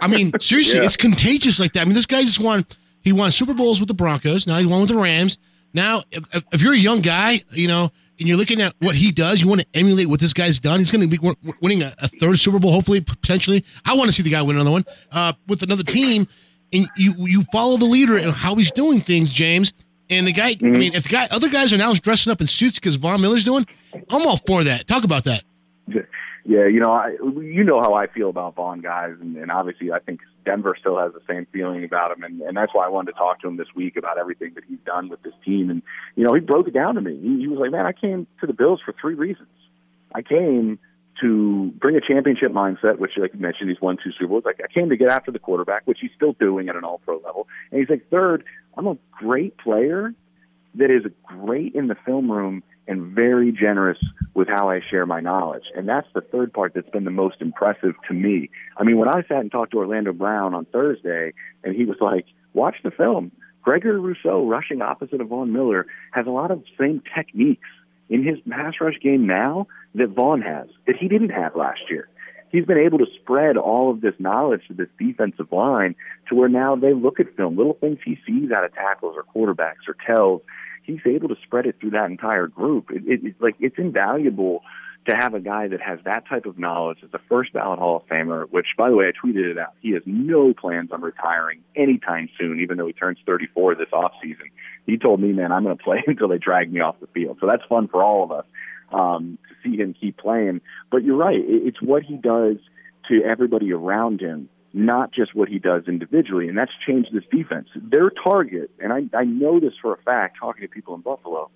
[0.00, 0.86] I mean, seriously, yeah.
[0.86, 1.82] it's contagious like that.
[1.82, 2.66] I mean, this guy just won.
[3.00, 4.46] He won Super Bowls with the Broncos.
[4.46, 5.38] Now he won with the Rams.
[5.74, 9.12] Now, if, if you're a young guy, you know, and you're looking at what he
[9.12, 10.78] does, you want to emulate what this guy's done.
[10.78, 13.64] He's going to be winning a, a, third Super Bowl, hopefully, potentially.
[13.84, 16.26] I want to see the guy win another one uh, with another team.
[16.72, 19.72] and you you follow the leader and how he's doing things, James.
[20.10, 22.46] And the guy, I mean, if the guy, other guys are now dressing up in
[22.46, 23.66] suits because Von Miller's doing,
[24.10, 24.86] I'm all for that.
[24.86, 25.42] Talk about that.
[25.86, 27.10] Yeah, you know, I,
[27.42, 30.98] you know how I feel about Von guys, and, and obviously I think Denver still
[30.98, 33.48] has the same feeling about him, and, and that's why I wanted to talk to
[33.48, 35.68] him this week about everything that he's done with this team.
[35.68, 35.82] And
[36.16, 37.20] you know, he broke it down to me.
[37.20, 39.50] He, he was like, "Man, I came to the Bills for three reasons.
[40.14, 40.78] I came
[41.20, 44.44] to bring a championship mindset, which, like you mentioned, he's won two Super Bowls.
[44.46, 47.18] Like I came to get after the quarterback, which he's still doing at an All-Pro
[47.18, 47.46] level.
[47.70, 48.44] And he's like, third,
[48.76, 50.14] I'm a great player
[50.76, 53.98] that is great in the film room and very generous
[54.34, 55.64] with how I share my knowledge.
[55.76, 58.50] And that's the third part that's been the most impressive to me.
[58.76, 61.98] I mean, when I sat and talked to Orlando Brown on Thursday, and he was
[62.00, 62.24] like,
[62.54, 63.30] watch the film.
[63.62, 67.68] Gregory Rousseau rushing opposite of Von Miller has a lot of same techniques
[68.08, 72.08] in his pass rush game now that Von has, that he didn't have last year.
[72.50, 75.94] He's been able to spread all of this knowledge to this defensive line
[76.28, 79.24] to where now they look at film, little things he sees out of tackles or
[79.24, 80.40] quarterbacks or tells
[80.88, 82.90] he's able to spread it through that entire group.
[82.90, 84.62] It, it, it's like it's invaluable
[85.08, 87.98] to have a guy that has that type of knowledge as a first ballot Hall
[87.98, 88.46] of Famer.
[88.50, 89.74] Which, by the way, I tweeted it out.
[89.80, 94.12] He has no plans on retiring anytime soon, even though he turns 34 this off
[94.22, 94.50] season.
[94.86, 97.36] He told me, "Man, I'm going to play until they drag me off the field."
[97.40, 98.46] So that's fun for all of us
[98.90, 100.62] um, to see him keep playing.
[100.90, 102.56] But you're right; it, it's what he does
[103.08, 107.68] to everybody around him not just what he does individually, and that's changed this defense.
[107.74, 111.50] Their target, and I, I know this for a fact, talking to people in Buffalo,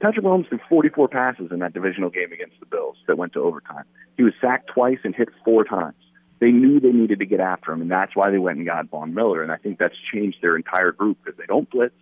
[0.00, 3.40] Patrick Mahomes threw 44 passes in that divisional game against the Bills that went to
[3.40, 3.84] overtime.
[4.16, 5.96] He was sacked twice and hit four times.
[6.38, 8.90] They knew they needed to get after him, and that's why they went and got
[8.90, 9.42] Von Miller.
[9.42, 11.94] And I think that's changed their entire group because they don't blitz.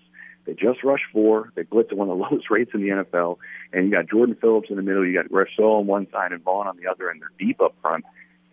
[0.45, 1.53] They just rush four.
[1.55, 3.39] They blitz at one of the lowest rates in the NFL.
[3.73, 5.07] And you got Jordan Phillips in the middle.
[5.07, 7.77] You got Rousseau on one side and Von on the other, and they're deep up
[7.81, 8.05] front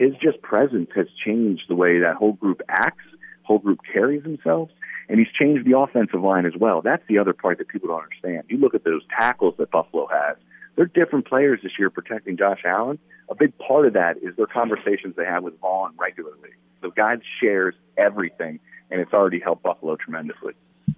[0.01, 3.05] his just presence has changed the way that whole group acts,
[3.43, 4.71] whole group carries themselves,
[5.07, 6.81] and he's changed the offensive line as well.
[6.81, 8.45] That's the other part that people don't understand.
[8.49, 10.37] You look at those tackles that Buffalo has.
[10.75, 12.97] They're different players this year protecting Josh Allen.
[13.29, 16.49] A big part of that is their conversations they have with Von regularly.
[16.81, 20.53] The guy shares everything, and it's already helped Buffalo tremendously.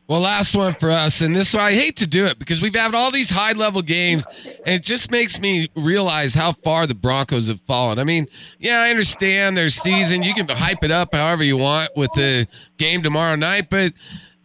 [0.06, 2.94] Well, last one for us, and this I hate to do it because we've had
[2.94, 4.26] all these high level games,
[4.66, 8.00] and it just makes me realize how far the Broncos have fallen.
[8.00, 8.28] I mean,
[8.60, 12.48] yeah, I understand their season; you can hype it up however you want with the
[12.78, 13.94] game tomorrow night, but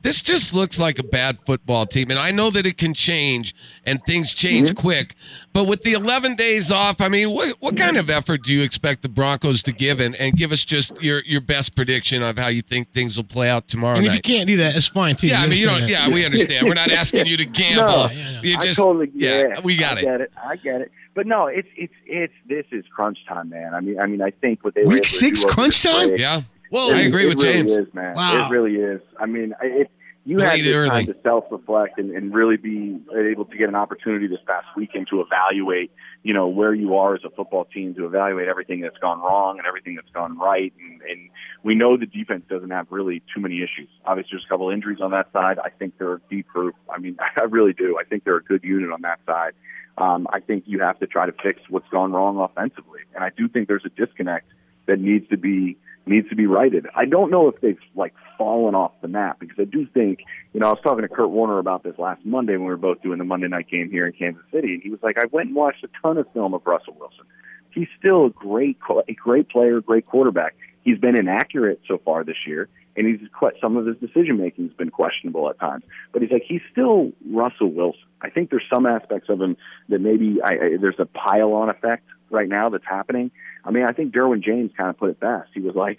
[0.02, 2.10] this just looks like a bad football team.
[2.10, 4.76] And I know that it can change and things change Mm-hmm.
[4.80, 5.14] quick.
[5.52, 8.62] But with the 11 days off, I mean, what, what kind of effort do you
[8.62, 9.98] expect the Broncos to give?
[10.00, 13.24] And, and give us just your, your best prediction of how you think things will
[13.24, 15.26] play out tomorrow And if you can't do that, it's fine too.
[15.28, 15.74] Yeah, I mean, you don't.
[15.82, 16.68] understand Yeah, we understand.
[16.68, 17.86] We're not asking you to gamble.
[17.88, 18.10] No,
[18.42, 20.04] you I just, totally yeah, we got I it.
[20.04, 20.32] get it.
[20.46, 20.92] I get it.
[21.14, 23.74] But no, it's it's it's this is crunch time, man.
[23.74, 26.08] I mean, I mean, I think what they Week six crunch time?
[26.10, 26.42] break- Yeah.
[26.70, 27.78] Whoa, I agree it with really James.
[27.78, 28.14] Is, man.
[28.14, 28.46] Wow.
[28.46, 29.00] It really is.
[29.18, 29.90] I mean, it,
[30.28, 30.90] you Late had this early.
[30.90, 35.06] time to self-reflect and, and really be able to get an opportunity this past weekend
[35.08, 35.90] to evaluate,
[36.22, 39.56] you know, where you are as a football team, to evaluate everything that's gone wrong
[39.56, 40.70] and everything that's gone right.
[40.78, 41.30] And, and
[41.62, 43.88] we know the defense doesn't have really too many issues.
[44.04, 45.58] Obviously, there's a couple injuries on that side.
[45.64, 46.74] I think they're a deep group.
[46.94, 47.96] I mean, I really do.
[47.98, 49.52] I think they're a good unit on that side.
[49.96, 53.30] Um, I think you have to try to fix what's gone wrong offensively, and I
[53.34, 54.52] do think there's a disconnect
[54.86, 55.76] that needs to be
[56.08, 56.86] needs to be righted.
[56.94, 60.20] I don't know if they've like fallen off the map because I do think,
[60.52, 62.76] you know, I was talking to Kurt Warner about this last Monday when we were
[62.76, 65.26] both doing the Monday night game here in Kansas City, and he was like, I
[65.30, 67.24] went and watched a ton of film of Russell Wilson.
[67.70, 68.78] He's still a great,
[69.08, 70.54] a great player, great quarterback.
[70.82, 73.20] He's been inaccurate so far this year, and he's
[73.60, 75.84] some of his decision making has been questionable at times.
[76.12, 78.00] But he's like, he's still Russell Wilson.
[78.20, 79.56] I think there's some aspects of him
[79.88, 83.30] that maybe I, I, there's a pile on effect right now that's happening.
[83.64, 85.50] I mean, I think Derwin James kind of put it best.
[85.54, 85.98] He was like,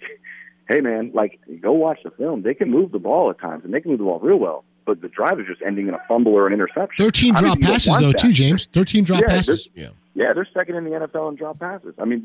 [0.68, 2.42] "Hey, man, like go watch the film.
[2.42, 4.64] They can move the ball at times, and they can move the ball real well.
[4.86, 7.04] But the drive is just ending in a fumble or an interception.
[7.04, 8.18] Thirteen drop you don't passes though, that.
[8.18, 8.66] too, James.
[8.72, 9.68] Thirteen drop Yeah, passes.
[9.74, 11.94] Yeah, Yeah, they're second in the NFL in drop passes.
[11.98, 12.24] I mean,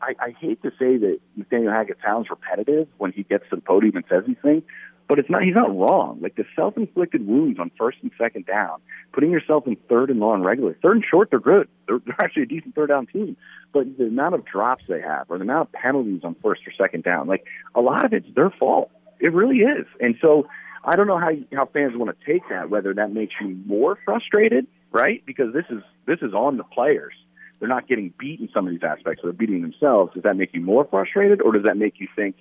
[0.00, 3.62] I, I hate to say that Nathaniel Hackett sounds repetitive when he gets to the
[3.62, 4.62] podium and says these things,
[5.08, 5.42] but it's not.
[5.42, 6.18] He's not wrong.
[6.20, 8.80] Like the self-inflicted wounds on first and second down,
[9.12, 10.76] putting yourself in third and long regularly.
[10.82, 11.68] Third and short, they're good.
[11.86, 13.36] They're, they're actually a decent third down team.
[13.72, 16.72] But the amount of drops they have, or the amount of penalties on first or
[16.72, 17.44] second down, like
[17.74, 18.90] a lot of it's their fault.
[19.20, 19.86] It really is.
[20.00, 20.48] And so
[20.84, 22.70] I don't know how how fans want to take that.
[22.70, 25.24] Whether that makes you more frustrated, right?
[25.26, 27.14] Because this is this is on the players.
[27.60, 29.22] They're not getting beat in some of these aspects.
[29.22, 30.12] They're beating themselves.
[30.14, 32.36] Does that make you more frustrated, or does that make you think,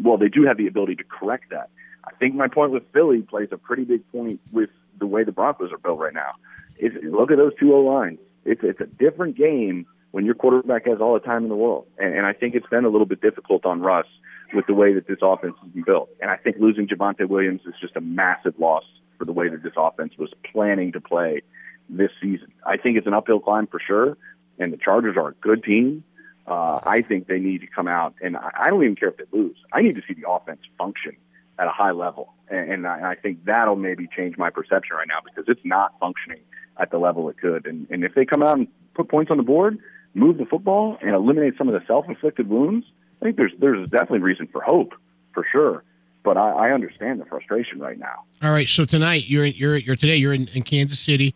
[0.00, 1.68] well, they do have the ability to correct that?
[2.04, 5.32] I think my point with Philly plays a pretty big point with the way the
[5.32, 6.32] Broncos are built right now.
[6.78, 8.18] Is look at those two O lines.
[8.44, 11.86] It's it's a different game when your quarterback has all the time in the world.
[11.98, 14.06] And, and I think it's been a little bit difficult on Russ
[14.54, 16.10] with the way that this offense has been built.
[16.20, 18.84] And I think losing Javonte Williams is just a massive loss
[19.18, 21.42] for the way that this offense was planning to play
[21.88, 22.52] this season.
[22.66, 24.16] I think it's an uphill climb for sure,
[24.58, 26.04] and the Chargers are a good team.
[26.46, 29.24] Uh, I think they need to come out, and I don't even care if they
[29.32, 29.56] lose.
[29.72, 31.16] I need to see the offense function
[31.62, 35.06] at a high level, and, and I, I think that'll maybe change my perception right
[35.06, 36.40] now because it's not functioning
[36.78, 37.66] at the level it could.
[37.66, 39.78] And, and if they come out and put points on the board,
[40.14, 42.84] move the football, and eliminate some of the self-inflicted wounds,
[43.20, 44.94] I think there's there's definitely reason for hope
[45.32, 45.84] for sure.
[46.24, 48.24] But I, I understand the frustration right now.
[48.42, 51.34] All right, so tonight you're you're you're today you're in, in Kansas City.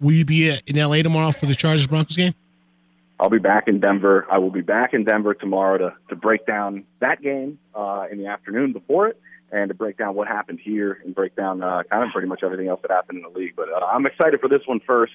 [0.00, 2.34] Will you be in LA tomorrow for the Chargers Broncos game?
[3.18, 4.26] I'll be back in Denver.
[4.30, 8.18] I will be back in Denver tomorrow to, to break down that game uh, in
[8.18, 9.20] the afternoon before it
[9.52, 12.42] and to break down what happened here and break down uh, kind of pretty much
[12.42, 13.54] everything else that happened in the league.
[13.54, 15.12] But uh, I'm excited for this one first.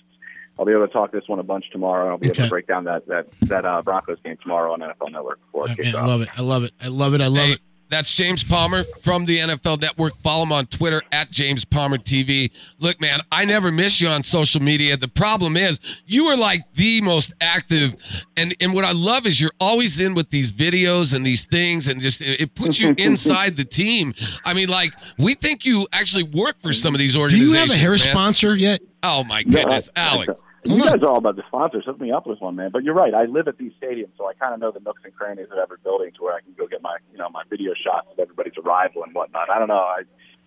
[0.60, 2.10] I'll be able to talk this one a bunch tomorrow.
[2.10, 5.12] I'll be able to break down that that that uh, Broncos game tomorrow on NFL
[5.12, 6.30] Network before it kicks Man, I love it.
[6.38, 6.72] I love it.
[6.82, 7.22] I love it.
[7.22, 7.62] I love Hey, it.
[7.90, 10.18] That's James Palmer from the NFL Network.
[10.22, 12.52] Follow him on Twitter at James Palmer TV.
[12.80, 14.98] Look, man, I never miss you on social media.
[14.98, 17.96] The problem is you are like the most active,
[18.36, 21.88] and and what I love is you're always in with these videos and these things,
[21.88, 24.14] and just it, it puts you inside the team.
[24.44, 27.52] I mean, like we think you actually work for some of these organizations.
[27.52, 28.00] Do you have a hair man.
[28.00, 28.82] sponsor yet?
[29.04, 30.34] Oh my goodness, I- Alex.
[30.68, 31.86] You guys are all about the sponsors.
[31.86, 32.72] Hook me up with one, man.
[32.72, 33.14] But you're right.
[33.14, 35.58] I live at these stadiums, so I kind of know the nooks and crannies of
[35.58, 38.20] every building to where I can go get my, you know, my video shots of
[38.20, 39.50] everybody's arrival and whatnot.
[39.50, 39.76] I don't know.
[39.76, 40.02] I,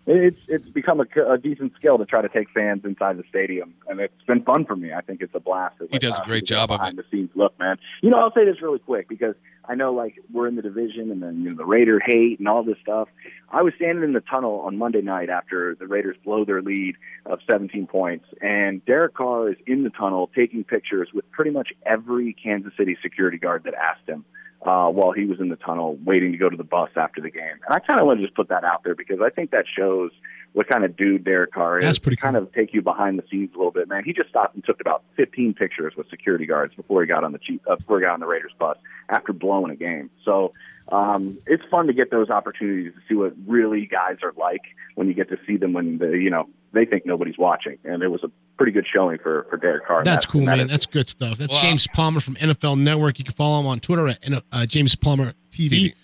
[0.06, 3.74] it's it's become a, a decent skill to try to take fans inside the stadium,
[3.88, 4.92] and it's been fun for me.
[4.92, 5.76] I think it's a blast.
[5.90, 7.76] He does a ah, great job of behind the scenes look, man.
[8.02, 9.34] You know, I'll say this really quick because
[9.70, 12.48] I know like we're in the division, and then you know the Raider hate and
[12.48, 13.08] all this stuff.
[13.52, 16.96] I was standing in the tunnel on Monday night after the Raiders blow their lead
[17.24, 21.68] of 17 points, and Derek Carr is in the tunnel taking pictures with pretty much
[21.86, 24.24] every Kansas City security guard that asked him
[24.62, 27.30] uh, while he was in the tunnel waiting to go to the bus after the
[27.30, 27.58] game.
[27.66, 29.64] And I kind of want to just put that out there because I think that
[29.66, 30.11] shows
[30.52, 31.84] what kind of dude Derek Carr is.
[31.84, 34.02] That's pretty to kind of take you behind the scenes a little bit, man.
[34.04, 37.32] He just stopped and took about 15 pictures with security guards before he got on
[37.32, 38.76] the Chief, uh, before he got on the Raiders bus
[39.08, 40.11] after blowing a game.
[40.24, 40.52] So
[40.93, 44.61] um, it's fun to get those opportunities to see what really guys are like
[44.95, 47.78] when you get to see them when the, you know they think nobody's watching.
[47.84, 50.05] And it was a pretty good showing for for Derek Carr.
[50.05, 50.61] That's That- cool, that man.
[50.61, 51.38] is- That's good stuff.
[51.38, 53.18] That's Well, James Palmer from NFL Network.
[53.18, 54.18] You can follow him on Twitter at
[54.53, 55.95] uh, James Palmer TV.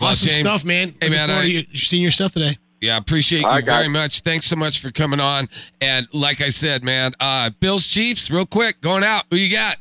[0.00, 0.88] Well, awesome James- stuff, man.
[1.00, 2.58] Hey, Looking man, I- to you seeing your stuff today.
[2.80, 4.20] Yeah, appreciate All you right, very much.
[4.20, 5.48] Thanks so much for coming on.
[5.80, 9.24] And like I said, man, uh, Bills Chiefs, real quick, going out.
[9.30, 9.76] Who you got?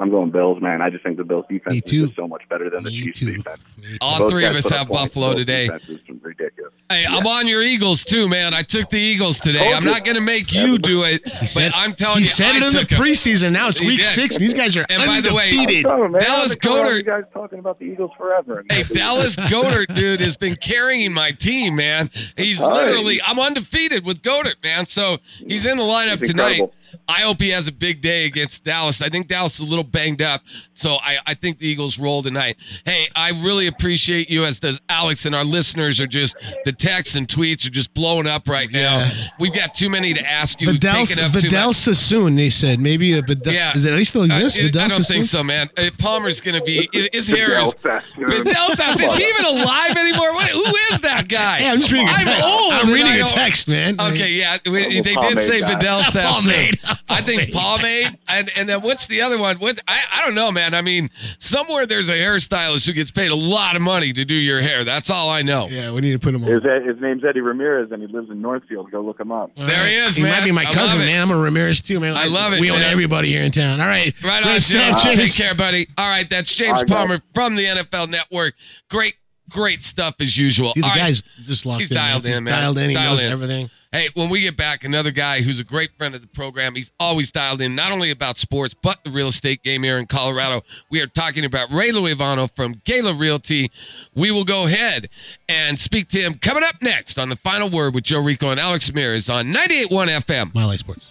[0.00, 0.80] I'm going Bills, man.
[0.80, 2.04] I just think the Bills defense Me is too.
[2.04, 3.58] just so much better than the Chiefs defense.
[4.00, 4.88] All Both three of us have.
[4.88, 5.66] Buffalo today.
[5.66, 6.72] defenses are ridiculous.
[6.88, 8.54] Hey, I'm on your Eagles too, man.
[8.54, 9.72] I took the Eagles today.
[9.74, 12.54] I'm not going to make you do it, said- but I'm telling he you, said
[12.54, 12.98] I it in the took 'em.
[13.00, 13.52] preseason.
[13.52, 14.06] Now it's He week did.
[14.06, 15.86] six, and these guys are And by the way, undefeated.
[15.86, 18.64] I'm you, man, Dallas I've Goedert- You guys talking about the Eagles forever.
[18.70, 22.10] Hey, Dallas Goedert, dude, has been carrying my team, man.
[22.36, 22.86] He's All right.
[22.86, 24.86] literally, I'm undefeated with Goedert, man.
[24.86, 26.62] So he's in the lineup tonight.
[26.92, 27.04] Incredible.
[27.08, 29.00] I hope he has a big day against Dallas.
[29.02, 30.42] I think Dallas is a little banged up,
[30.74, 32.56] so I, I think the Eagles roll tonight.
[32.84, 37.14] Hey, I really appreciate you, as does Alex, and our listeners are just the texts
[37.14, 39.10] and tweets are just blowing up right now.
[39.38, 40.68] We've got too many to ask you.
[40.68, 41.72] We've Vidal, taken up too Vidal.
[41.72, 42.80] Sassoon, they said.
[42.80, 43.52] Maybe a Vidal.
[43.52, 43.72] Yeah.
[43.72, 44.58] Does it at least still exist?
[44.58, 45.14] Uh, Vidal I don't Sassoon?
[45.16, 45.70] think so, man.
[45.76, 46.88] Uh, Palmer's going to be.
[46.92, 47.74] His, his hair is.
[47.74, 48.44] Vidal Sassoon.
[48.44, 49.04] Vidal Sassoon.
[49.04, 50.32] Is he even alive anymore?
[50.34, 51.58] What, who is that guy?
[51.58, 52.42] Hey, I'm just reading a I'm text.
[52.44, 52.72] old.
[52.72, 54.00] I'm reading I a don't- text, man.
[54.00, 55.74] Okay, yeah, we, they did say guy.
[55.74, 56.70] Vidal Sassoon.
[56.82, 56.98] Pomade.
[57.08, 59.58] I think pomade, and and then what's the other one?
[59.58, 60.74] What I, I don't know, man.
[60.74, 64.34] I mean, somewhere there's a hairstylist who gets paid a lot of money to do
[64.34, 64.84] your hair.
[64.84, 65.66] That's all I know.
[65.68, 66.50] Yeah, we need to put him on.
[66.50, 68.90] His, his name's Eddie Ramirez, and he lives in Northfield.
[68.90, 69.54] Go look him up.
[69.56, 70.32] There he is, He man.
[70.38, 71.20] might be my I cousin, man.
[71.22, 72.16] I'm a Ramirez too, man.
[72.16, 73.80] I love it, We own everybody here in town.
[73.80, 74.12] All right.
[74.22, 75.16] Right Great on, stuff, James.
[75.18, 75.88] Take care, buddy.
[75.96, 76.96] All right, that's James All right, guys.
[76.96, 78.54] Palmer from the NFL Network.
[78.90, 79.14] Great,
[79.48, 80.72] great stuff as usual.
[80.74, 80.98] Dude, the All right.
[81.06, 81.96] guy's just locked He's in.
[81.96, 82.04] man.
[82.04, 82.52] dialed in, He's man.
[82.62, 82.88] Dialed in.
[82.90, 83.32] He Dialed knows in.
[83.32, 83.70] everything.
[83.90, 86.74] Hey, when we get back, another guy who's a great friend of the program.
[86.74, 90.04] He's always dialed in, not only about sports, but the real estate game here in
[90.04, 90.62] Colorado.
[90.90, 93.70] We are talking about Ray Luivano from Gala Realty.
[94.14, 95.08] We will go ahead
[95.48, 98.60] and speak to him coming up next on the final word with Joe Rico and
[98.60, 100.54] Alex Ramirez on 98.1 FM.
[100.54, 101.10] Mile High Sports.